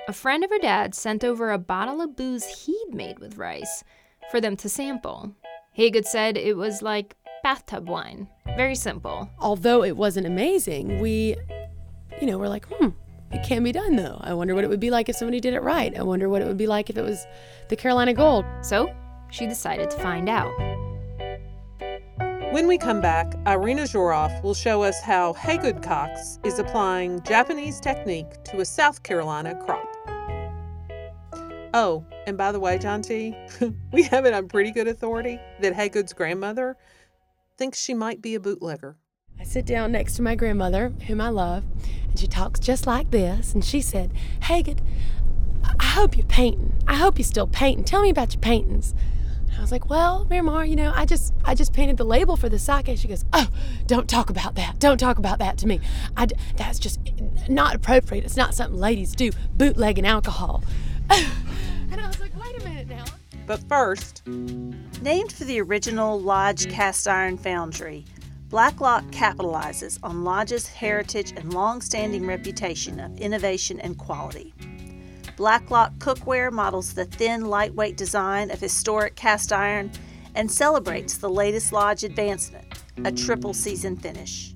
a 0.08 0.14
friend 0.14 0.44
of 0.44 0.52
her 0.52 0.60
dad 0.60 0.94
sent 0.94 1.24
over 1.24 1.52
a 1.52 1.58
bottle 1.58 2.02
of 2.02 2.16
booze 2.16 2.66
he'd 2.66 2.94
made 2.94 3.20
with 3.20 3.38
rice 3.38 3.84
for 4.30 4.40
them 4.40 4.56
to 4.58 4.70
sample. 4.70 5.36
Hagood 5.78 6.06
said 6.06 6.38
it 6.38 6.56
was 6.56 6.82
like 6.82 7.16
bathtub 7.44 7.90
wine. 7.90 8.28
Very 8.56 8.76
simple. 8.76 9.30
Although 9.40 9.84
it 9.84 9.98
wasn't 9.98 10.28
amazing, 10.28 11.00
we, 11.00 11.36
you 12.22 12.28
know, 12.28 12.38
we're 12.38 12.48
like, 12.48 12.66
hmm, 12.68 12.90
it 13.32 13.44
can 13.44 13.64
be 13.64 13.72
done 13.72 13.96
though. 13.96 14.20
I 14.22 14.34
wonder 14.34 14.56
what 14.56 14.64
it 14.64 14.70
would 14.70 14.80
be 14.80 14.92
like 14.92 15.10
if 15.10 15.16
somebody 15.16 15.40
did 15.40 15.54
it 15.54 15.62
right. 15.62 15.98
I 15.98 16.04
wonder 16.04 16.30
what 16.30 16.42
it 16.42 16.48
would 16.48 16.58
be 16.58 16.68
like 16.68 16.90
if 16.90 16.98
it 16.98 17.04
was 17.04 17.26
the 17.70 17.76
Carolina 17.76 18.14
Gold. 18.14 18.46
So 18.62 18.94
she 19.32 19.48
decided 19.48 19.90
to 19.90 19.98
find 19.98 20.30
out. 20.30 20.54
When 22.56 22.68
we 22.70 22.78
come 22.78 23.02
back, 23.02 23.36
Irina 23.46 23.82
Zhorov 23.82 24.42
will 24.42 24.54
show 24.54 24.82
us 24.82 25.02
how 25.02 25.34
Hagood 25.34 25.84
Coxe 25.84 26.40
is 26.46 26.58
applying 26.58 27.22
Japanese 27.24 27.82
technique 27.82 28.46
to 28.46 28.62
a 28.62 28.66
South 28.66 29.04
Carolina 29.04 29.56
crop. 29.66 29.86
Oh, 31.74 32.06
and 32.26 32.38
by 32.38 32.54
the 32.54 32.60
way, 32.62 32.78
John 32.78 33.02
T., 33.02 33.36
we 33.92 34.04
have 34.04 34.26
it 34.26 34.34
on 34.34 34.48
pretty 34.48 34.72
good 34.72 34.88
authority 34.88 35.38
that 35.60 35.74
Hagood's 35.74 36.14
grandmother 36.14 36.78
thinks 37.58 37.78
she 37.78 37.94
might 37.94 38.22
be 38.22 38.36
a 38.36 38.40
bootlegger. 38.40 38.96
I 39.38 39.44
sit 39.44 39.66
down 39.66 39.92
next 39.92 40.16
to 40.16 40.22
my 40.22 40.36
grandmother, 40.36 40.94
whom 41.08 41.20
I 41.20 41.28
love, 41.28 41.66
and 42.08 42.18
she 42.18 42.26
talks 42.26 42.62
just 42.62 42.88
like 42.88 43.12
this. 43.12 43.54
And 43.54 43.66
she 43.66 43.82
said, 43.82 44.14
Hagood, 44.44 44.80
I 45.78 45.88
hope 45.88 46.16
you're 46.16 46.26
painting. 46.26 46.72
I 46.88 46.96
hope 46.96 47.18
you're 47.18 47.26
still 47.26 47.48
painting. 47.48 47.84
Tell 47.84 48.02
me 48.02 48.12
about 48.12 48.34
your 48.34 48.42
paintings. 48.42 48.94
I 49.58 49.62
was 49.62 49.72
like, 49.72 49.90
well, 49.90 50.26
Miramar, 50.30 50.66
you 50.66 50.76
know, 50.76 50.92
I 50.96 51.06
just 51.06 51.34
I 51.44 51.56
just 51.56 51.74
painted 51.74 51.98
the 51.98 52.04
label 52.04 52.36
for 52.36 52.50
the 52.50 52.60
sake. 52.60 52.90
She 52.98 53.08
goes, 53.08 53.26
oh, 53.34 53.48
don't 53.88 54.10
talk 54.10 54.30
about 54.30 54.56
that. 54.56 54.80
Don't 54.80 54.98
talk 54.98 55.18
about 55.18 55.40
that 55.40 55.58
to 55.60 55.68
me. 55.68 55.80
I, 56.18 56.28
that's 56.58 56.80
just 56.80 57.00
not 57.50 57.76
appropriate. 57.76 58.26
It's 58.26 58.38
not 58.38 58.54
something 58.54 58.80
ladies 58.80 59.14
do, 59.14 59.32
bootlegging 59.56 60.06
alcohol. 60.06 60.64
and 61.10 62.02
I 62.02 62.08
was 62.08 62.20
like, 62.20 62.36
wait 62.40 62.62
a 62.62 62.64
minute 62.64 62.88
now. 62.88 63.06
But 63.46 63.68
first, 63.70 64.26
Named 64.26 65.32
for 65.32 65.44
the 65.44 65.62
original 65.62 66.20
Lodge 66.20 66.68
cast 66.70 67.08
iron 67.08 67.38
foundry, 67.38 68.06
Blacklock 68.50 69.04
capitalizes 69.06 70.00
on 70.02 70.24
Lodge's 70.24 70.68
heritage 70.68 71.34
and 71.36 71.54
long-standing 71.54 72.26
reputation 72.26 73.00
of 73.00 73.20
innovation 73.20 73.80
and 73.80 73.98
quality. 73.98 74.54
Blacklock 75.38 75.94
cookware 75.98 76.52
models 76.52 76.94
the 76.94 77.06
thin, 77.06 77.46
lightweight 77.46 77.98
design 77.98 78.52
of 78.52 78.60
historic 78.60 79.16
cast 79.16 79.52
iron 79.52 79.92
and 80.34 80.50
celebrates 80.50 81.18
the 81.18 81.30
latest 81.30 81.74
Lodge 81.74 82.04
advancement, 82.04 82.66
a 83.04 83.12
triple 83.12 83.54
season 83.54 83.98
finish. 83.98 84.54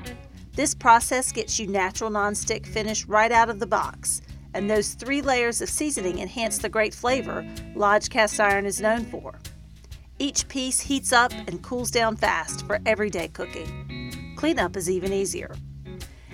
This 0.53 0.73
process 0.73 1.31
gets 1.31 1.59
you 1.59 1.67
natural 1.67 2.09
nonstick 2.09 2.65
finish 2.65 3.05
right 3.05 3.31
out 3.31 3.49
of 3.49 3.59
the 3.59 3.67
box, 3.67 4.21
and 4.53 4.69
those 4.69 4.93
three 4.93 5.21
layers 5.21 5.61
of 5.61 5.69
seasoning 5.69 6.19
enhance 6.19 6.57
the 6.57 6.69
great 6.69 6.93
flavor 6.93 7.45
Lodge 7.75 8.09
cast 8.09 8.39
iron 8.39 8.65
is 8.65 8.81
known 8.81 9.03
for. 9.05 9.37
Each 10.17 10.47
piece 10.47 10.79
heats 10.79 11.13
up 11.13 11.31
and 11.47 11.61
cools 11.61 11.91
down 11.91 12.15
fast 12.15 12.65
for 12.65 12.79
everyday 12.85 13.27
cooking. 13.29 14.33
Cleanup 14.37 14.77
is 14.77 14.89
even 14.89 15.11
easier. 15.13 15.55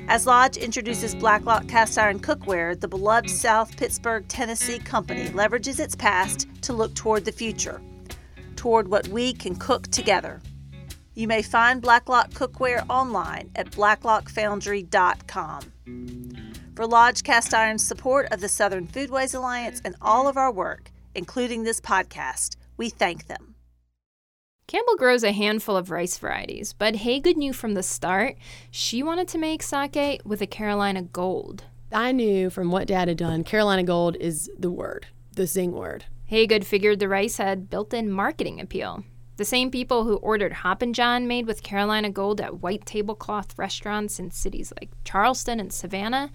As 0.07 0.27
Lodge 0.27 0.57
introduces 0.57 1.15
Blacklock 1.15 1.67
cast 1.67 1.97
iron 1.97 2.19
cookware, 2.19 2.79
the 2.79 2.88
beloved 2.88 3.27
South 3.27 3.75
Pittsburg, 3.75 4.27
Tennessee 4.27 4.77
company 4.77 5.29
leverages 5.29 5.79
its 5.79 5.95
past 5.95 6.47
to 6.62 6.74
look 6.74 6.93
toward 6.93 7.25
the 7.25 7.31
future, 7.31 7.81
toward 8.55 8.88
what 8.88 9.07
we 9.07 9.33
can 9.33 9.55
cook 9.55 9.88
together. 9.88 10.41
You 11.15 11.27
may 11.27 11.41
find 11.41 11.81
Blacklock 11.81 12.29
cookware 12.31 12.85
online 12.88 13.50
at 13.55 13.71
blacklockfoundry.com. 13.71 15.62
For 16.75 16.85
Lodge 16.85 17.24
Cast 17.24 17.55
Iron's 17.55 17.88
support 17.88 18.27
of 18.31 18.41
the 18.41 18.50
Southern 18.50 18.85
Foodways 18.88 19.33
Alliance 19.33 19.81
and 19.83 19.95
all 20.03 20.27
of 20.27 20.38
our 20.38 20.51
work, 20.51 20.91
including 21.15 21.63
this 21.63 21.81
podcast, 21.81 22.57
we 22.77 22.89
thank 22.89 23.25
them. 23.25 23.54
Campbell 24.67 24.95
grows 24.95 25.24
a 25.24 25.31
handful 25.31 25.77
of 25.77 25.91
rice 25.91 26.17
varieties, 26.17 26.74
but 26.74 26.95
Hagood 26.95 27.38
knew 27.38 27.53
from 27.53 27.75
the 27.75 27.84
start 27.84 28.36
she 28.72 29.03
wanted 29.03 29.27
to 29.27 29.38
make 29.38 29.62
sake 29.62 30.22
with 30.25 30.41
a 30.41 30.48
Carolina 30.48 31.03
Gold. 31.03 31.65
I 31.91 32.12
knew 32.12 32.50
from 32.50 32.72
what 32.72 32.88
Dad 32.88 33.07
had 33.07 33.17
done, 33.17 33.43
Carolina 33.43 33.84
Gold 33.84 34.17
is 34.19 34.50
the 34.57 34.72
word, 34.72 35.05
the 35.34 35.45
zing 35.45 35.74
word. 35.74 36.05
Hagood 36.31 36.65
figured 36.65 36.98
the 36.98 37.07
rice 37.07 37.38
had 37.38 37.69
built 37.69 37.93
in 37.93 38.10
marketing 38.10 38.60
appeal. 38.60 39.03
The 39.38 39.45
same 39.45 39.69
people 39.69 40.05
who 40.05 40.15
ordered 40.15 40.53
Hoppin' 40.53 40.93
John 40.93 41.27
made 41.27 41.45
with 41.45 41.62
Carolina 41.62 42.10
Gold 42.10 42.41
at 42.41 42.63
white 42.63 42.88
tablecloth 42.88 43.60
restaurants 43.60 44.17
in 44.17 44.31
cities 44.31 44.74
like 44.81 44.89
Charleston 45.03 45.60
and 45.60 45.72
Savannah 45.72 46.31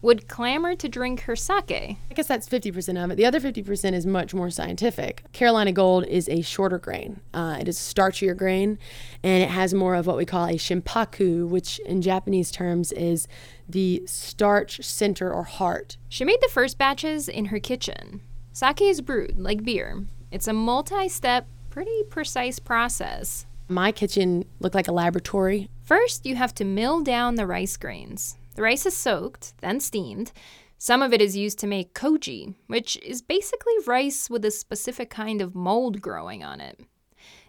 would 0.00 0.28
clamor 0.28 0.76
to 0.76 0.88
drink 0.88 1.22
her 1.22 1.34
sake. 1.34 1.70
I 1.70 2.14
guess 2.14 2.26
that's 2.26 2.48
50% 2.48 3.02
of 3.02 3.10
it. 3.10 3.16
The 3.16 3.26
other 3.26 3.40
50% 3.40 3.92
is 3.94 4.06
much 4.06 4.32
more 4.32 4.50
scientific. 4.50 5.24
Carolina 5.32 5.72
Gold 5.72 6.04
is 6.06 6.28
a 6.28 6.40
shorter 6.42 6.78
grain. 6.78 7.20
Uh, 7.34 7.58
it 7.60 7.68
is 7.68 7.78
a 7.78 7.94
starchier 7.94 8.36
grain, 8.36 8.78
and 9.22 9.42
it 9.42 9.50
has 9.50 9.74
more 9.74 9.94
of 9.94 10.06
what 10.06 10.16
we 10.16 10.24
call 10.24 10.46
a 10.46 10.54
shinpaku, 10.54 11.48
which 11.48 11.78
in 11.80 12.00
Japanese 12.00 12.50
terms 12.50 12.92
is 12.92 13.26
the 13.68 14.02
starch 14.06 14.82
center 14.84 15.32
or 15.32 15.44
heart. 15.44 15.96
She 16.08 16.24
made 16.24 16.40
the 16.40 16.48
first 16.48 16.78
batches 16.78 17.28
in 17.28 17.46
her 17.46 17.58
kitchen. 17.58 18.20
Sake 18.52 18.82
is 18.82 19.00
brewed 19.00 19.38
like 19.38 19.64
beer. 19.64 20.04
It's 20.30 20.48
a 20.48 20.52
multi 20.52 21.08
step, 21.08 21.46
pretty 21.70 22.02
precise 22.10 22.58
process. 22.58 23.46
My 23.68 23.92
kitchen 23.92 24.44
looked 24.60 24.74
like 24.74 24.88
a 24.88 24.92
laboratory. 24.92 25.68
First, 25.82 26.24
you 26.24 26.36
have 26.36 26.54
to 26.54 26.64
mill 26.64 27.02
down 27.02 27.34
the 27.34 27.46
rice 27.46 27.76
grains. 27.76 28.36
The 28.58 28.64
rice 28.64 28.86
is 28.86 28.96
soaked, 28.96 29.56
then 29.58 29.78
steamed. 29.78 30.32
Some 30.78 31.00
of 31.00 31.12
it 31.12 31.22
is 31.22 31.36
used 31.36 31.60
to 31.60 31.68
make 31.68 31.94
koji, 31.94 32.56
which 32.66 32.96
is 32.96 33.22
basically 33.22 33.74
rice 33.86 34.28
with 34.28 34.44
a 34.44 34.50
specific 34.50 35.10
kind 35.10 35.40
of 35.40 35.54
mold 35.54 36.00
growing 36.00 36.42
on 36.42 36.60
it. 36.60 36.80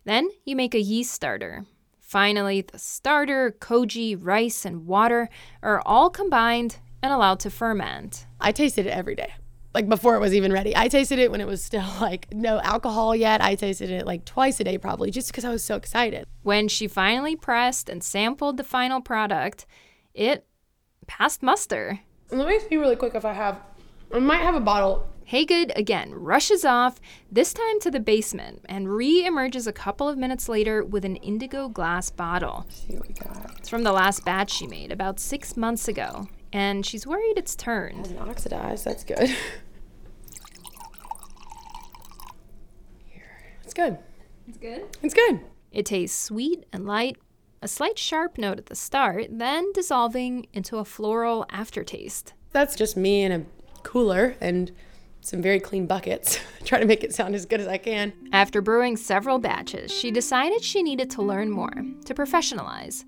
Then 0.06 0.30
you 0.46 0.56
make 0.56 0.76
a 0.76 0.80
yeast 0.80 1.12
starter. 1.12 1.66
Finally, 2.00 2.62
the 2.62 2.78
starter, 2.78 3.56
koji, 3.60 4.20
rice, 4.22 4.66
and 4.66 4.86
water 4.86 5.30
are 5.64 5.82
all 5.84 6.12
combined 6.12 6.78
and 7.02 7.12
allowed 7.12 7.40
to 7.40 7.50
ferment. 7.50 8.28
I 8.40 8.52
tasted 8.52 8.86
it 8.86 8.92
every 8.92 9.16
day. 9.16 9.34
Like 9.74 9.90
before 9.90 10.16
it 10.16 10.20
was 10.20 10.36
even 10.36 10.54
ready. 10.54 10.78
I 10.78 10.90
tasted 10.90 11.18
it 11.18 11.32
when 11.32 11.42
it 11.42 11.48
was 11.48 11.64
still 11.64 11.90
like 12.00 12.32
no 12.32 12.60
alcohol 12.62 13.16
yet. 13.16 13.42
I 13.42 13.56
tasted 13.56 13.90
it 13.90 14.06
like 14.06 14.26
twice 14.26 14.60
a 14.60 14.64
day 14.64 14.78
probably 14.78 15.10
just 15.10 15.30
because 15.30 15.44
I 15.44 15.50
was 15.50 15.64
so 15.64 15.76
excited. 15.76 16.28
When 16.44 16.68
she 16.68 16.88
finally 16.88 17.36
pressed 17.36 17.90
and 17.90 18.04
sampled 18.04 18.58
the 18.58 18.64
final 18.64 19.02
product, 19.02 19.66
it 20.14 20.46
passed 21.10 21.42
muster. 21.42 22.00
Let 22.32 22.48
me 22.48 22.60
see 22.60 22.78
really 22.78 22.96
quick 22.96 23.16
if 23.16 23.26
I 23.26 23.34
have. 23.34 23.60
I 24.14 24.20
might 24.20 24.42
have 24.42 24.54
a 24.56 24.60
bottle. 24.60 25.10
Hagood 25.30 25.76
again 25.76 26.14
rushes 26.14 26.64
off, 26.64 27.02
this 27.32 27.52
time 27.54 27.80
to 27.82 27.92
the 27.92 28.00
basement, 28.00 28.64
and 28.70 28.90
re 28.90 29.26
emerges 29.26 29.68
a 29.68 29.74
couple 29.74 30.08
of 30.08 30.18
minutes 30.18 30.48
later 30.48 30.84
with 30.84 31.04
an 31.06 31.18
indigo 31.18 31.68
glass 31.68 32.10
bottle. 32.10 32.66
Let's 32.66 32.88
see 32.88 32.96
what 32.96 33.08
we 33.08 33.14
got. 33.16 33.56
It's 33.58 33.70
from 33.70 33.84
the 33.84 33.92
last 33.92 34.24
batch 34.24 34.52
she 34.52 34.68
made 34.68 34.92
about 34.92 35.20
six 35.20 35.58
months 35.58 35.88
ago, 35.88 36.28
and 36.54 36.86
she's 36.86 37.06
worried 37.06 37.38
it's 37.38 37.56
turned. 37.56 37.98
Hasn't 37.98 38.22
oxidized. 38.22 38.86
That's 38.86 39.04
good. 39.04 39.30
Here. 43.08 43.54
It's 43.64 43.74
good. 43.74 43.98
It's 44.48 44.58
good? 44.58 44.86
It's 45.04 45.14
good. 45.14 45.42
It 45.72 45.86
tastes 45.86 46.20
sweet 46.20 46.66
and 46.74 46.88
light, 46.88 47.18
a 47.62 47.68
slight 47.68 47.98
sharp 47.98 48.38
note 48.38 48.58
at 48.58 48.68
the 48.68 48.76
start, 48.76 49.28
then 49.32 49.72
dissolving 49.74 50.48
into 50.54 50.78
a 50.78 50.86
floral 50.86 51.46
aftertaste. 51.50 52.34
That's 52.52 52.76
just 52.76 52.98
me 52.98 53.24
in 53.24 53.32
a 53.32 53.46
cooler, 53.84 54.36
and 54.42 54.72
some 55.22 55.42
very 55.42 55.60
clean 55.60 55.86
buckets. 55.86 56.40
trying 56.64 56.82
to 56.82 56.88
make 56.88 57.04
it 57.04 57.14
sound 57.14 57.36
as 57.36 57.46
good 57.46 57.60
as 57.60 57.68
I 57.68 57.78
can. 57.78 58.14
After 58.32 58.62
brewing 58.62 58.96
several 58.98 59.40
batches, 59.40 59.92
she 59.92 60.12
decided 60.12 60.64
she 60.64 60.82
needed 60.82 61.10
to 61.12 61.22
learn 61.22 61.52
more, 61.52 61.74
to 62.06 62.14
professionalize. 62.14 63.04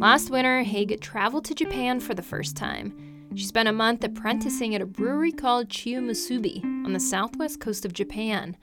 Last 0.00 0.30
winter, 0.30 0.64
Hagood 0.64 1.00
traveled 1.00 1.44
to 1.46 1.54
Japan 1.54 2.00
for 2.00 2.14
the 2.14 2.22
first 2.22 2.56
time. 2.56 3.28
She 3.34 3.44
spent 3.44 3.68
a 3.68 3.72
month 3.72 4.04
apprenticing 4.04 4.74
at 4.74 4.82
a 4.82 4.86
brewery 4.86 5.32
called 5.32 5.68
Chiyomusubi 5.68 6.62
on 6.84 6.92
the 6.92 7.00
southwest 7.00 7.60
coast 7.60 7.84
of 7.84 7.92
Japan. 7.92 8.56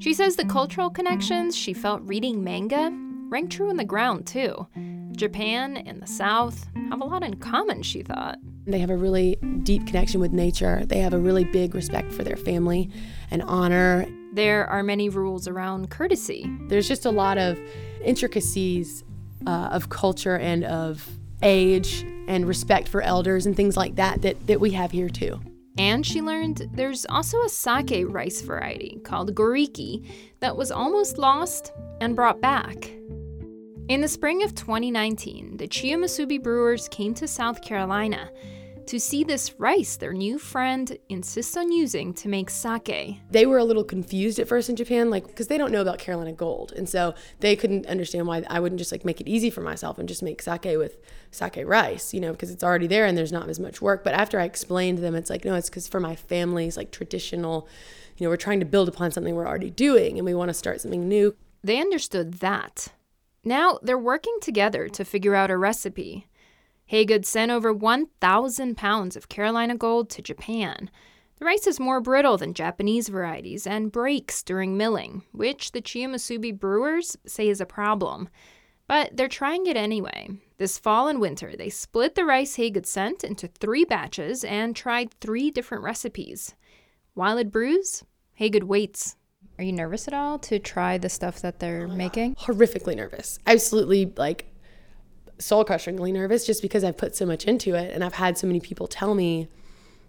She 0.00 0.14
says 0.14 0.36
the 0.36 0.46
cultural 0.46 0.90
connections 0.90 1.54
she 1.54 1.74
felt 1.74 2.02
reading 2.04 2.42
manga 2.42 2.90
rang 3.30 3.48
true 3.48 3.70
in 3.70 3.76
the 3.76 3.84
ground, 3.84 4.26
too. 4.26 4.66
Japan 5.12 5.76
and 5.76 6.02
the 6.02 6.06
South 6.06 6.66
have 6.90 7.00
a 7.00 7.04
lot 7.04 7.22
in 7.22 7.34
common, 7.36 7.82
she 7.82 8.02
thought. 8.02 8.38
They 8.66 8.78
have 8.78 8.90
a 8.90 8.96
really 8.96 9.36
deep 9.62 9.86
connection 9.86 10.20
with 10.20 10.32
nature. 10.32 10.84
They 10.86 10.98
have 10.98 11.14
a 11.14 11.18
really 11.18 11.44
big 11.44 11.74
respect 11.74 12.12
for 12.12 12.24
their 12.24 12.36
family 12.36 12.90
and 13.30 13.42
honor. 13.42 14.06
There 14.32 14.66
are 14.66 14.82
many 14.82 15.08
rules 15.08 15.48
around 15.48 15.90
courtesy. 15.90 16.50
There's 16.68 16.86
just 16.86 17.06
a 17.06 17.10
lot 17.10 17.38
of 17.38 17.58
intricacies 18.04 19.04
uh, 19.46 19.70
of 19.72 19.88
culture 19.88 20.36
and 20.36 20.64
of 20.64 21.08
age 21.42 22.04
and 22.28 22.46
respect 22.46 22.88
for 22.88 23.02
elders 23.02 23.46
and 23.46 23.56
things 23.56 23.76
like 23.76 23.96
that 23.96 24.22
that, 24.22 24.46
that 24.46 24.60
we 24.60 24.70
have 24.70 24.90
here 24.90 25.08
too. 25.08 25.40
And 25.78 26.04
she 26.04 26.20
learned 26.20 26.68
there's 26.74 27.06
also 27.06 27.42
a 27.42 27.48
sake 27.48 28.04
rice 28.06 28.42
variety 28.42 29.00
called 29.04 29.34
goriki 29.34 30.06
that 30.40 30.56
was 30.56 30.70
almost 30.70 31.16
lost 31.16 31.72
and 32.00 32.14
brought 32.14 32.40
back. 32.40 32.90
In 33.90 34.00
the 34.00 34.06
spring 34.06 34.44
of 34.44 34.54
2019, 34.54 35.56
the 35.56 35.66
Chiyomusubi 35.66 36.40
brewers 36.40 36.86
came 36.86 37.12
to 37.14 37.26
South 37.26 37.60
Carolina 37.60 38.30
to 38.86 39.00
see 39.00 39.24
this 39.24 39.58
rice 39.58 39.96
their 39.96 40.12
new 40.12 40.38
friend 40.38 40.96
insists 41.08 41.56
on 41.56 41.72
using 41.72 42.14
to 42.14 42.28
make 42.28 42.50
sake. 42.50 43.18
They 43.32 43.46
were 43.46 43.58
a 43.58 43.64
little 43.64 43.82
confused 43.82 44.38
at 44.38 44.46
first 44.46 44.68
in 44.68 44.76
Japan, 44.76 45.10
like 45.10 45.26
because 45.26 45.48
they 45.48 45.58
don't 45.58 45.72
know 45.72 45.82
about 45.82 45.98
Carolina 45.98 46.32
Gold, 46.32 46.70
and 46.76 46.88
so 46.88 47.16
they 47.40 47.56
couldn't 47.56 47.86
understand 47.86 48.28
why 48.28 48.44
I 48.48 48.60
wouldn't 48.60 48.78
just 48.78 48.92
like 48.92 49.04
make 49.04 49.20
it 49.20 49.26
easy 49.26 49.50
for 49.50 49.60
myself 49.60 49.98
and 49.98 50.08
just 50.08 50.22
make 50.22 50.40
sake 50.40 50.78
with 50.78 50.98
sake 51.32 51.64
rice, 51.66 52.14
you 52.14 52.20
know, 52.20 52.30
because 52.30 52.52
it's 52.52 52.62
already 52.62 52.86
there 52.86 53.06
and 53.06 53.18
there's 53.18 53.32
not 53.32 53.48
as 53.48 53.58
much 53.58 53.82
work. 53.82 54.04
But 54.04 54.14
after 54.14 54.38
I 54.38 54.44
explained 54.44 54.98
to 54.98 55.02
them, 55.02 55.16
it's 55.16 55.30
like 55.30 55.44
no, 55.44 55.56
it's 55.56 55.68
because 55.68 55.88
for 55.88 55.98
my 55.98 56.14
family's 56.14 56.76
like 56.76 56.92
traditional, 56.92 57.66
you 58.18 58.24
know, 58.24 58.30
we're 58.30 58.36
trying 58.36 58.60
to 58.60 58.66
build 58.66 58.88
upon 58.88 59.10
something 59.10 59.34
we're 59.34 59.48
already 59.48 59.70
doing, 59.70 60.16
and 60.16 60.24
we 60.24 60.32
want 60.32 60.48
to 60.48 60.54
start 60.54 60.80
something 60.80 61.08
new. 61.08 61.34
They 61.64 61.80
understood 61.80 62.34
that. 62.34 62.92
Now 63.44 63.78
they're 63.82 63.98
working 63.98 64.36
together 64.40 64.88
to 64.88 65.04
figure 65.04 65.34
out 65.34 65.50
a 65.50 65.56
recipe. 65.56 66.26
Hagood 66.90 67.24
sent 67.24 67.50
over 67.50 67.72
1,000 67.72 68.76
pounds 68.76 69.16
of 69.16 69.28
Carolina 69.28 69.76
Gold 69.76 70.10
to 70.10 70.22
Japan. 70.22 70.90
The 71.38 71.46
rice 71.46 71.66
is 71.66 71.80
more 71.80 72.00
brittle 72.00 72.36
than 72.36 72.52
Japanese 72.52 73.08
varieties 73.08 73.66
and 73.66 73.92
breaks 73.92 74.42
during 74.42 74.76
milling, 74.76 75.22
which 75.32 75.72
the 75.72 75.80
Chiyomusubi 75.80 76.58
brewers 76.58 77.16
say 77.26 77.48
is 77.48 77.60
a 77.60 77.66
problem. 77.66 78.28
But 78.86 79.16
they're 79.16 79.28
trying 79.28 79.66
it 79.66 79.76
anyway. 79.76 80.28
This 80.58 80.78
fall 80.78 81.08
and 81.08 81.20
winter, 81.20 81.54
they 81.56 81.70
split 81.70 82.16
the 82.16 82.26
rice 82.26 82.56
Hagood 82.56 82.84
sent 82.84 83.24
into 83.24 83.46
three 83.46 83.84
batches 83.84 84.44
and 84.44 84.76
tried 84.76 85.14
three 85.14 85.50
different 85.50 85.84
recipes. 85.84 86.54
While 87.14 87.38
it 87.38 87.50
brews, 87.50 88.04
Hagood 88.38 88.64
waits 88.64 89.16
are 89.60 89.62
you 89.62 89.72
nervous 89.72 90.08
at 90.08 90.14
all 90.14 90.38
to 90.38 90.58
try 90.58 90.96
the 90.96 91.10
stuff 91.10 91.42
that 91.42 91.60
they're 91.60 91.86
oh 91.86 91.94
making? 91.94 92.34
Horrifically 92.36 92.96
nervous. 92.96 93.38
Absolutely 93.46 94.10
like 94.16 94.46
soul 95.38 95.66
crushingly 95.66 96.12
nervous 96.12 96.46
just 96.46 96.62
because 96.62 96.82
I've 96.82 96.96
put 96.96 97.14
so 97.14 97.26
much 97.26 97.44
into 97.44 97.74
it 97.74 97.92
and 97.92 98.02
I've 98.02 98.14
had 98.14 98.38
so 98.38 98.46
many 98.46 98.58
people 98.58 98.86
tell 98.86 99.14
me 99.14 99.48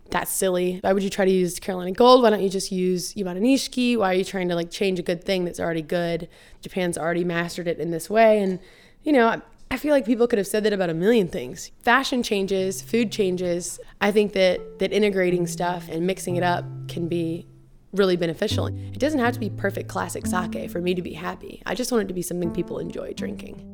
that's 0.09 0.31
silly. 0.31 0.79
Why 0.81 0.93
would 0.93 1.03
you 1.03 1.09
try 1.09 1.25
to 1.25 1.31
use 1.31 1.59
Carolina 1.59 1.91
Gold? 1.91 2.23
Why 2.23 2.29
don't 2.29 2.41
you 2.41 2.49
just 2.49 2.71
use 2.71 3.13
Yamadanishiki? 3.15 3.97
Why 3.97 4.11
are 4.11 4.13
you 4.13 4.23
trying 4.23 4.47
to 4.47 4.55
like 4.55 4.71
change 4.71 4.99
a 4.99 5.03
good 5.03 5.21
thing 5.21 5.43
that's 5.43 5.59
already 5.59 5.81
good? 5.81 6.29
Japan's 6.61 6.97
already 6.97 7.25
mastered 7.25 7.67
it 7.67 7.77
in 7.77 7.91
this 7.91 8.09
way. 8.09 8.41
And, 8.41 8.57
you 9.03 9.11
know, 9.11 9.41
I 9.69 9.75
feel 9.75 9.91
like 9.91 10.05
people 10.05 10.27
could 10.27 10.37
have 10.37 10.47
said 10.47 10.63
that 10.63 10.71
about 10.71 10.89
a 10.89 10.93
million 10.93 11.27
things. 11.27 11.71
Fashion 11.83 12.23
changes, 12.23 12.81
food 12.81 13.11
changes. 13.11 13.81
I 13.99 14.11
think 14.11 14.31
that 14.31 14.79
that 14.79 14.93
integrating 14.93 15.45
stuff 15.45 15.89
and 15.89 16.07
mixing 16.07 16.37
it 16.37 16.43
up 16.43 16.63
can 16.87 17.09
be 17.09 17.47
really 17.93 18.15
beneficial. 18.15 18.67
It 18.67 18.99
doesn't 18.99 19.19
have 19.19 19.33
to 19.33 19.39
be 19.39 19.49
perfect 19.49 19.89
classic 19.89 20.25
sake 20.25 20.69
for 20.69 20.81
me 20.81 20.93
to 20.93 21.01
be 21.01 21.13
happy. 21.13 21.61
I 21.65 21.75
just 21.75 21.91
want 21.91 22.03
it 22.03 22.07
to 22.07 22.13
be 22.13 22.21
something 22.21 22.51
people 22.51 22.79
enjoy 22.79 23.13
drinking. 23.13 23.67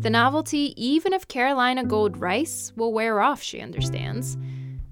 The 0.00 0.10
novelty, 0.10 0.72
even 0.76 1.12
of 1.12 1.28
Carolina 1.28 1.84
Gold 1.84 2.18
rice, 2.18 2.72
will 2.76 2.92
wear 2.92 3.20
off, 3.20 3.42
she 3.42 3.60
understands. 3.60 4.36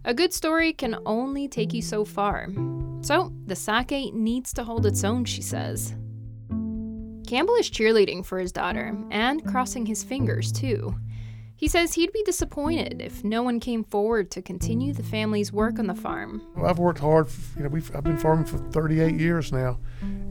A 0.05 0.13
good 0.13 0.33
story 0.33 0.73
can 0.73 0.97
only 1.07 1.49
take 1.49 1.73
you 1.73 1.83
so 1.83 2.05
far. 2.05 2.49
So, 3.03 3.33
the 3.47 3.55
sake 3.55 4.13
needs 4.15 4.53
to 4.55 4.65
hold 4.65 4.87
its 4.87 5.05
own, 5.05 5.25
she 5.25 5.43
says. 5.43 5.95
Campbell 7.27 7.55
is 7.55 7.71
cheerleading 7.71 8.25
for 8.25 8.39
his 8.39 8.53
daughter 8.53 8.97
and 9.11 9.47
crossing 9.47 9.87
his 9.87 10.03
fingers, 10.03 10.53
too. 10.53 10.95
He 11.57 11.69
says 11.69 11.95
he'd 11.95 12.13
be 12.13 12.23
disappointed 12.25 13.01
if 13.01 13.23
no 13.23 13.43
one 13.43 13.61
came 13.61 13.85
forward 13.85 14.31
to 14.33 14.43
continue 14.43 14.93
the 14.93 15.05
family's 15.05 15.53
work 15.53 15.79
on 15.79 15.87
the 15.87 15.95
farm. 15.95 16.43
Well, 16.57 16.67
I've 16.67 16.79
worked 16.79 16.99
hard. 16.99 17.29
You 17.57 17.63
know, 17.63 17.69
we've, 17.69 17.95
I've 17.95 18.05
been 18.05 18.19
farming 18.19 18.47
for 18.47 18.59
38 18.59 19.15
years 19.15 19.53
now, 19.53 19.79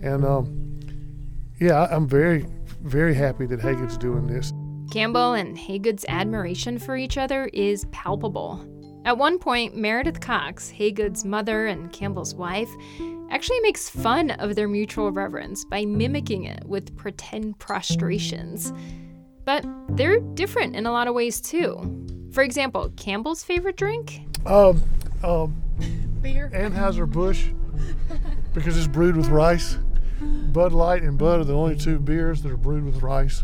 and 0.02 0.26
um, 0.26 0.80
yeah, 1.60 1.88
I'm 1.90 2.08
very, 2.08 2.46
very 2.82 3.14
happy 3.14 3.46
that 3.46 3.62
Hagood's 3.62 3.98
doing 3.98 4.28
this. 4.28 4.52
Campbell 4.92 5.34
and 5.34 5.58
Hagood's 5.58 6.06
admiration 6.10 6.78
for 6.78 6.98
each 6.98 7.18
other 7.18 7.50
is 7.54 7.86
palpable. 7.92 8.64
At 9.06 9.18
one 9.18 9.40
point, 9.40 9.76
Meredith 9.76 10.22
Coxe, 10.22 10.72
Hagood's 10.72 11.26
mother 11.26 11.68
and 11.68 11.92
Campbell's 11.92 12.36
wife, 12.36 12.70
actually 13.32 13.60
makes 13.62 13.90
fun 13.90 14.32
of 14.32 14.56
their 14.56 14.68
mutual 14.68 15.12
reverence 15.12 15.66
by 15.66 15.86
mimicking 15.86 16.44
it 16.44 16.64
with 16.66 16.96
pretend 16.96 17.58
prostrations. 17.60 18.72
But 19.46 19.66
they're 19.90 20.20
different 20.20 20.76
in 20.76 20.86
a 20.86 20.92
lot 20.92 21.08
of 21.08 21.14
ways 21.14 21.42
too. 21.42 22.30
For 22.32 22.44
example, 22.44 22.92
Campbell's 22.98 23.44
favorite 23.44 23.78
drink? 23.78 24.22
Um, 24.46 24.82
um, 25.24 25.62
beer. 26.22 26.50
Anheuser-Busch, 26.54 27.50
because 28.54 28.78
it's 28.78 28.88
brewed 28.88 29.16
with 29.16 29.28
rice. 29.28 29.78
Bud 30.22 30.72
Light 30.72 31.04
and 31.04 31.18
Bud 31.18 31.42
are 31.42 31.44
the 31.44 31.56
only 31.56 31.76
two 31.76 32.00
beers 32.00 32.42
that 32.42 32.52
are 32.52 32.58
brewed 32.58 32.86
with 32.86 33.02
rice. 33.02 33.44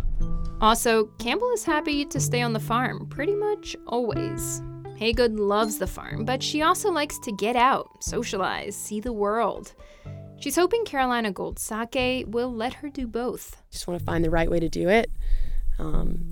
Also, 0.61 1.05
Campbell 1.19 1.51
is 1.51 1.63
happy 1.63 2.05
to 2.05 2.19
stay 2.19 2.41
on 2.41 2.53
the 2.53 2.59
farm 2.59 3.07
pretty 3.07 3.35
much 3.35 3.75
always. 3.87 4.61
Hagood 4.99 5.39
loves 5.39 5.77
the 5.77 5.87
farm, 5.87 6.25
but 6.25 6.43
she 6.43 6.61
also 6.61 6.91
likes 6.91 7.17
to 7.19 7.31
get 7.31 7.55
out, 7.55 8.03
socialize, 8.03 8.75
see 8.75 8.99
the 8.99 9.13
world. 9.13 9.73
She's 10.39 10.55
hoping 10.55 10.83
Carolina 10.85 11.31
Gold 11.31 11.59
Sake 11.59 12.25
will 12.27 12.53
let 12.53 12.73
her 12.75 12.89
do 12.89 13.07
both. 13.07 13.57
Just 13.71 13.87
want 13.87 13.99
to 13.99 14.05
find 14.05 14.23
the 14.23 14.29
right 14.29 14.49
way 14.49 14.59
to 14.59 14.69
do 14.69 14.89
it. 14.89 15.09
Um, 15.79 16.25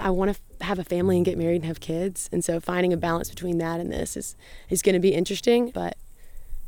I 0.00 0.10
want 0.10 0.34
to 0.34 0.40
f- 0.40 0.66
have 0.66 0.78
a 0.78 0.84
family 0.84 1.16
and 1.16 1.24
get 1.24 1.36
married 1.36 1.56
and 1.56 1.64
have 1.66 1.80
kids, 1.80 2.28
and 2.32 2.44
so 2.44 2.60
finding 2.60 2.92
a 2.92 2.96
balance 2.96 3.28
between 3.30 3.58
that 3.58 3.80
and 3.80 3.92
this 3.92 4.16
is 4.16 4.36
is 4.70 4.82
going 4.82 4.94
to 4.94 5.00
be 5.00 5.14
interesting. 5.14 5.70
But 5.70 5.96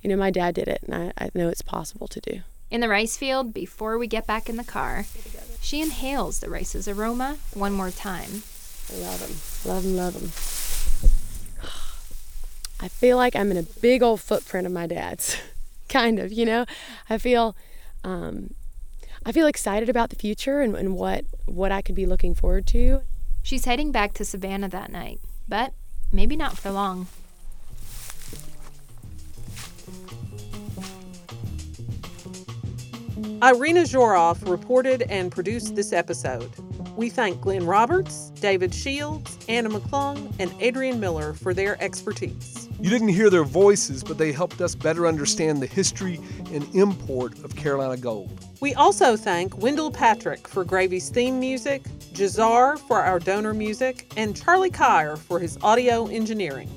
you 0.02 0.08
know, 0.10 0.16
my 0.16 0.30
dad 0.30 0.54
did 0.54 0.68
it, 0.68 0.82
and 0.86 0.94
I, 0.94 1.24
I 1.24 1.30
know 1.34 1.48
it's 1.48 1.62
possible 1.62 2.08
to 2.08 2.20
do. 2.20 2.40
In 2.70 2.80
the 2.80 2.88
rice 2.88 3.16
field, 3.16 3.52
before 3.52 3.98
we 3.98 4.06
get 4.06 4.26
back 4.26 4.48
in 4.48 4.56
the 4.56 4.64
car, 4.64 5.06
she 5.60 5.80
inhales 5.80 6.40
the 6.40 6.48
rice's 6.48 6.86
aroma 6.86 7.38
one 7.52 7.72
more 7.72 7.90
time. 7.90 8.42
I 8.90 8.96
love 8.96 9.20
them, 9.20 9.72
love 9.72 9.82
them, 9.82 9.96
love 9.96 10.14
them. 10.14 10.30
I 12.80 12.88
feel 12.88 13.16
like 13.16 13.36
I'm 13.36 13.50
in 13.50 13.56
a 13.56 13.62
big 13.62 14.02
old 14.02 14.20
footprint 14.20 14.66
of 14.66 14.72
my 14.72 14.86
dad's, 14.86 15.36
kind 15.88 16.18
of. 16.18 16.32
You 16.32 16.46
know, 16.46 16.66
I 17.08 17.18
feel 17.18 17.56
um, 18.04 18.54
I 19.24 19.32
feel 19.32 19.46
excited 19.46 19.88
about 19.88 20.10
the 20.10 20.16
future 20.16 20.60
and, 20.60 20.74
and 20.74 20.94
what 20.94 21.24
what 21.46 21.72
I 21.72 21.82
could 21.82 21.94
be 21.94 22.06
looking 22.06 22.34
forward 22.34 22.66
to. 22.68 23.02
She's 23.42 23.64
heading 23.64 23.92
back 23.92 24.14
to 24.14 24.24
Savannah 24.24 24.68
that 24.68 24.90
night, 24.90 25.20
but 25.48 25.72
maybe 26.12 26.36
not 26.36 26.56
for 26.56 26.70
long. 26.70 27.06
Irina 33.42 33.80
Zhorov 33.82 34.46
reported 34.48 35.02
and 35.02 35.32
produced 35.32 35.74
this 35.74 35.92
episode. 35.92 36.50
We 36.96 37.08
thank 37.08 37.40
Glenn 37.40 37.64
Roberts, 37.64 38.30
David 38.40 38.74
Shields, 38.74 39.38
Anna 39.48 39.70
McClung, 39.70 40.34
and 40.38 40.52
Adrian 40.60 41.00
Miller 41.00 41.32
for 41.32 41.54
their 41.54 41.82
expertise. 41.82 42.59
You 42.82 42.88
didn't 42.88 43.08
hear 43.08 43.28
their 43.28 43.44
voices, 43.44 44.02
but 44.02 44.16
they 44.16 44.32
helped 44.32 44.62
us 44.62 44.74
better 44.74 45.06
understand 45.06 45.60
the 45.60 45.66
history 45.66 46.18
and 46.50 46.66
import 46.74 47.38
of 47.44 47.54
Carolina 47.54 47.98
Gold. 47.98 48.30
We 48.62 48.72
also 48.72 49.16
thank 49.18 49.58
Wendell 49.58 49.90
Patrick 49.90 50.48
for 50.48 50.64
Gravy's 50.64 51.10
theme 51.10 51.38
music, 51.38 51.82
Jazar 52.14 52.78
for 52.78 53.02
our 53.02 53.18
donor 53.18 53.52
music, 53.52 54.10
and 54.16 54.34
Charlie 54.34 54.70
Kyer 54.70 55.16
for 55.16 55.38
his 55.38 55.58
audio 55.62 56.06
engineering. 56.06 56.70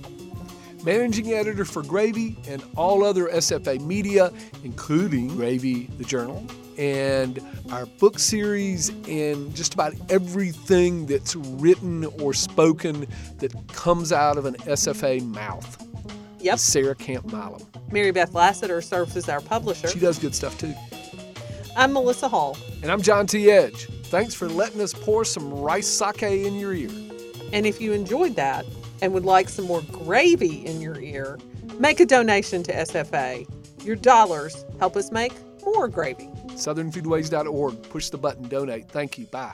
Managing 0.83 1.31
editor 1.31 1.63
for 1.63 1.81
Gravy 1.81 2.35
and 2.49 2.61
all 2.75 3.05
other 3.05 3.27
SFA 3.27 3.79
media, 3.79 4.33
including 4.65 5.29
Gravy 5.29 5.85
the 5.97 6.03
Journal, 6.03 6.45
and 6.77 7.39
our 7.71 7.85
book 7.85 8.19
series, 8.19 8.89
and 9.07 9.55
just 9.55 9.73
about 9.73 9.93
everything 10.09 11.05
that's 11.05 11.37
written 11.37 12.03
or 12.21 12.33
spoken 12.33 13.07
that 13.37 13.53
comes 13.69 14.11
out 14.11 14.37
of 14.37 14.45
an 14.45 14.55
SFA 14.55 15.23
mouth. 15.23 15.92
Yep. 16.43 16.59
Sarah 16.59 16.95
Camp 16.95 17.25
Milam. 17.25 17.61
Mary 17.91 18.11
Beth 18.11 18.33
Lassiter 18.33 18.81
serves 18.81 19.15
as 19.15 19.29
our 19.29 19.39
publisher. 19.39 19.87
She 19.87 19.99
does 19.99 20.19
good 20.19 20.35
stuff 20.35 20.57
too. 20.57 20.73
I'm 21.77 21.93
Melissa 21.93 22.27
Hall. 22.27 22.57
And 22.81 22.91
I'm 22.91 23.01
John 23.01 23.25
T. 23.25 23.49
Edge. 23.49 23.87
Thanks 24.07 24.33
for 24.33 24.49
letting 24.49 24.81
us 24.81 24.93
pour 24.93 25.25
some 25.25 25.51
rice 25.53 25.87
sake 25.87 26.21
in 26.23 26.59
your 26.59 26.73
ear. 26.73 26.89
And 27.53 27.65
if 27.65 27.79
you 27.79 27.93
enjoyed 27.93 28.35
that 28.35 28.65
and 29.01 29.13
would 29.13 29.25
like 29.25 29.47
some 29.47 29.65
more 29.65 29.81
gravy 29.91 30.65
in 30.65 30.81
your 30.81 30.99
ear, 30.99 31.39
make 31.79 31.99
a 31.99 32.05
donation 32.05 32.61
to 32.63 32.73
SFA. 32.73 33.47
Your 33.85 33.95
dollars 33.95 34.65
help 34.79 34.95
us 34.97 35.11
make 35.11 35.33
more 35.63 35.87
gravy. 35.87 36.27
SouthernFoodways.org. 36.49 37.83
Push 37.83 38.09
the 38.09 38.17
button, 38.17 38.47
donate. 38.49 38.89
Thank 38.89 39.17
you. 39.17 39.25
Bye. 39.27 39.53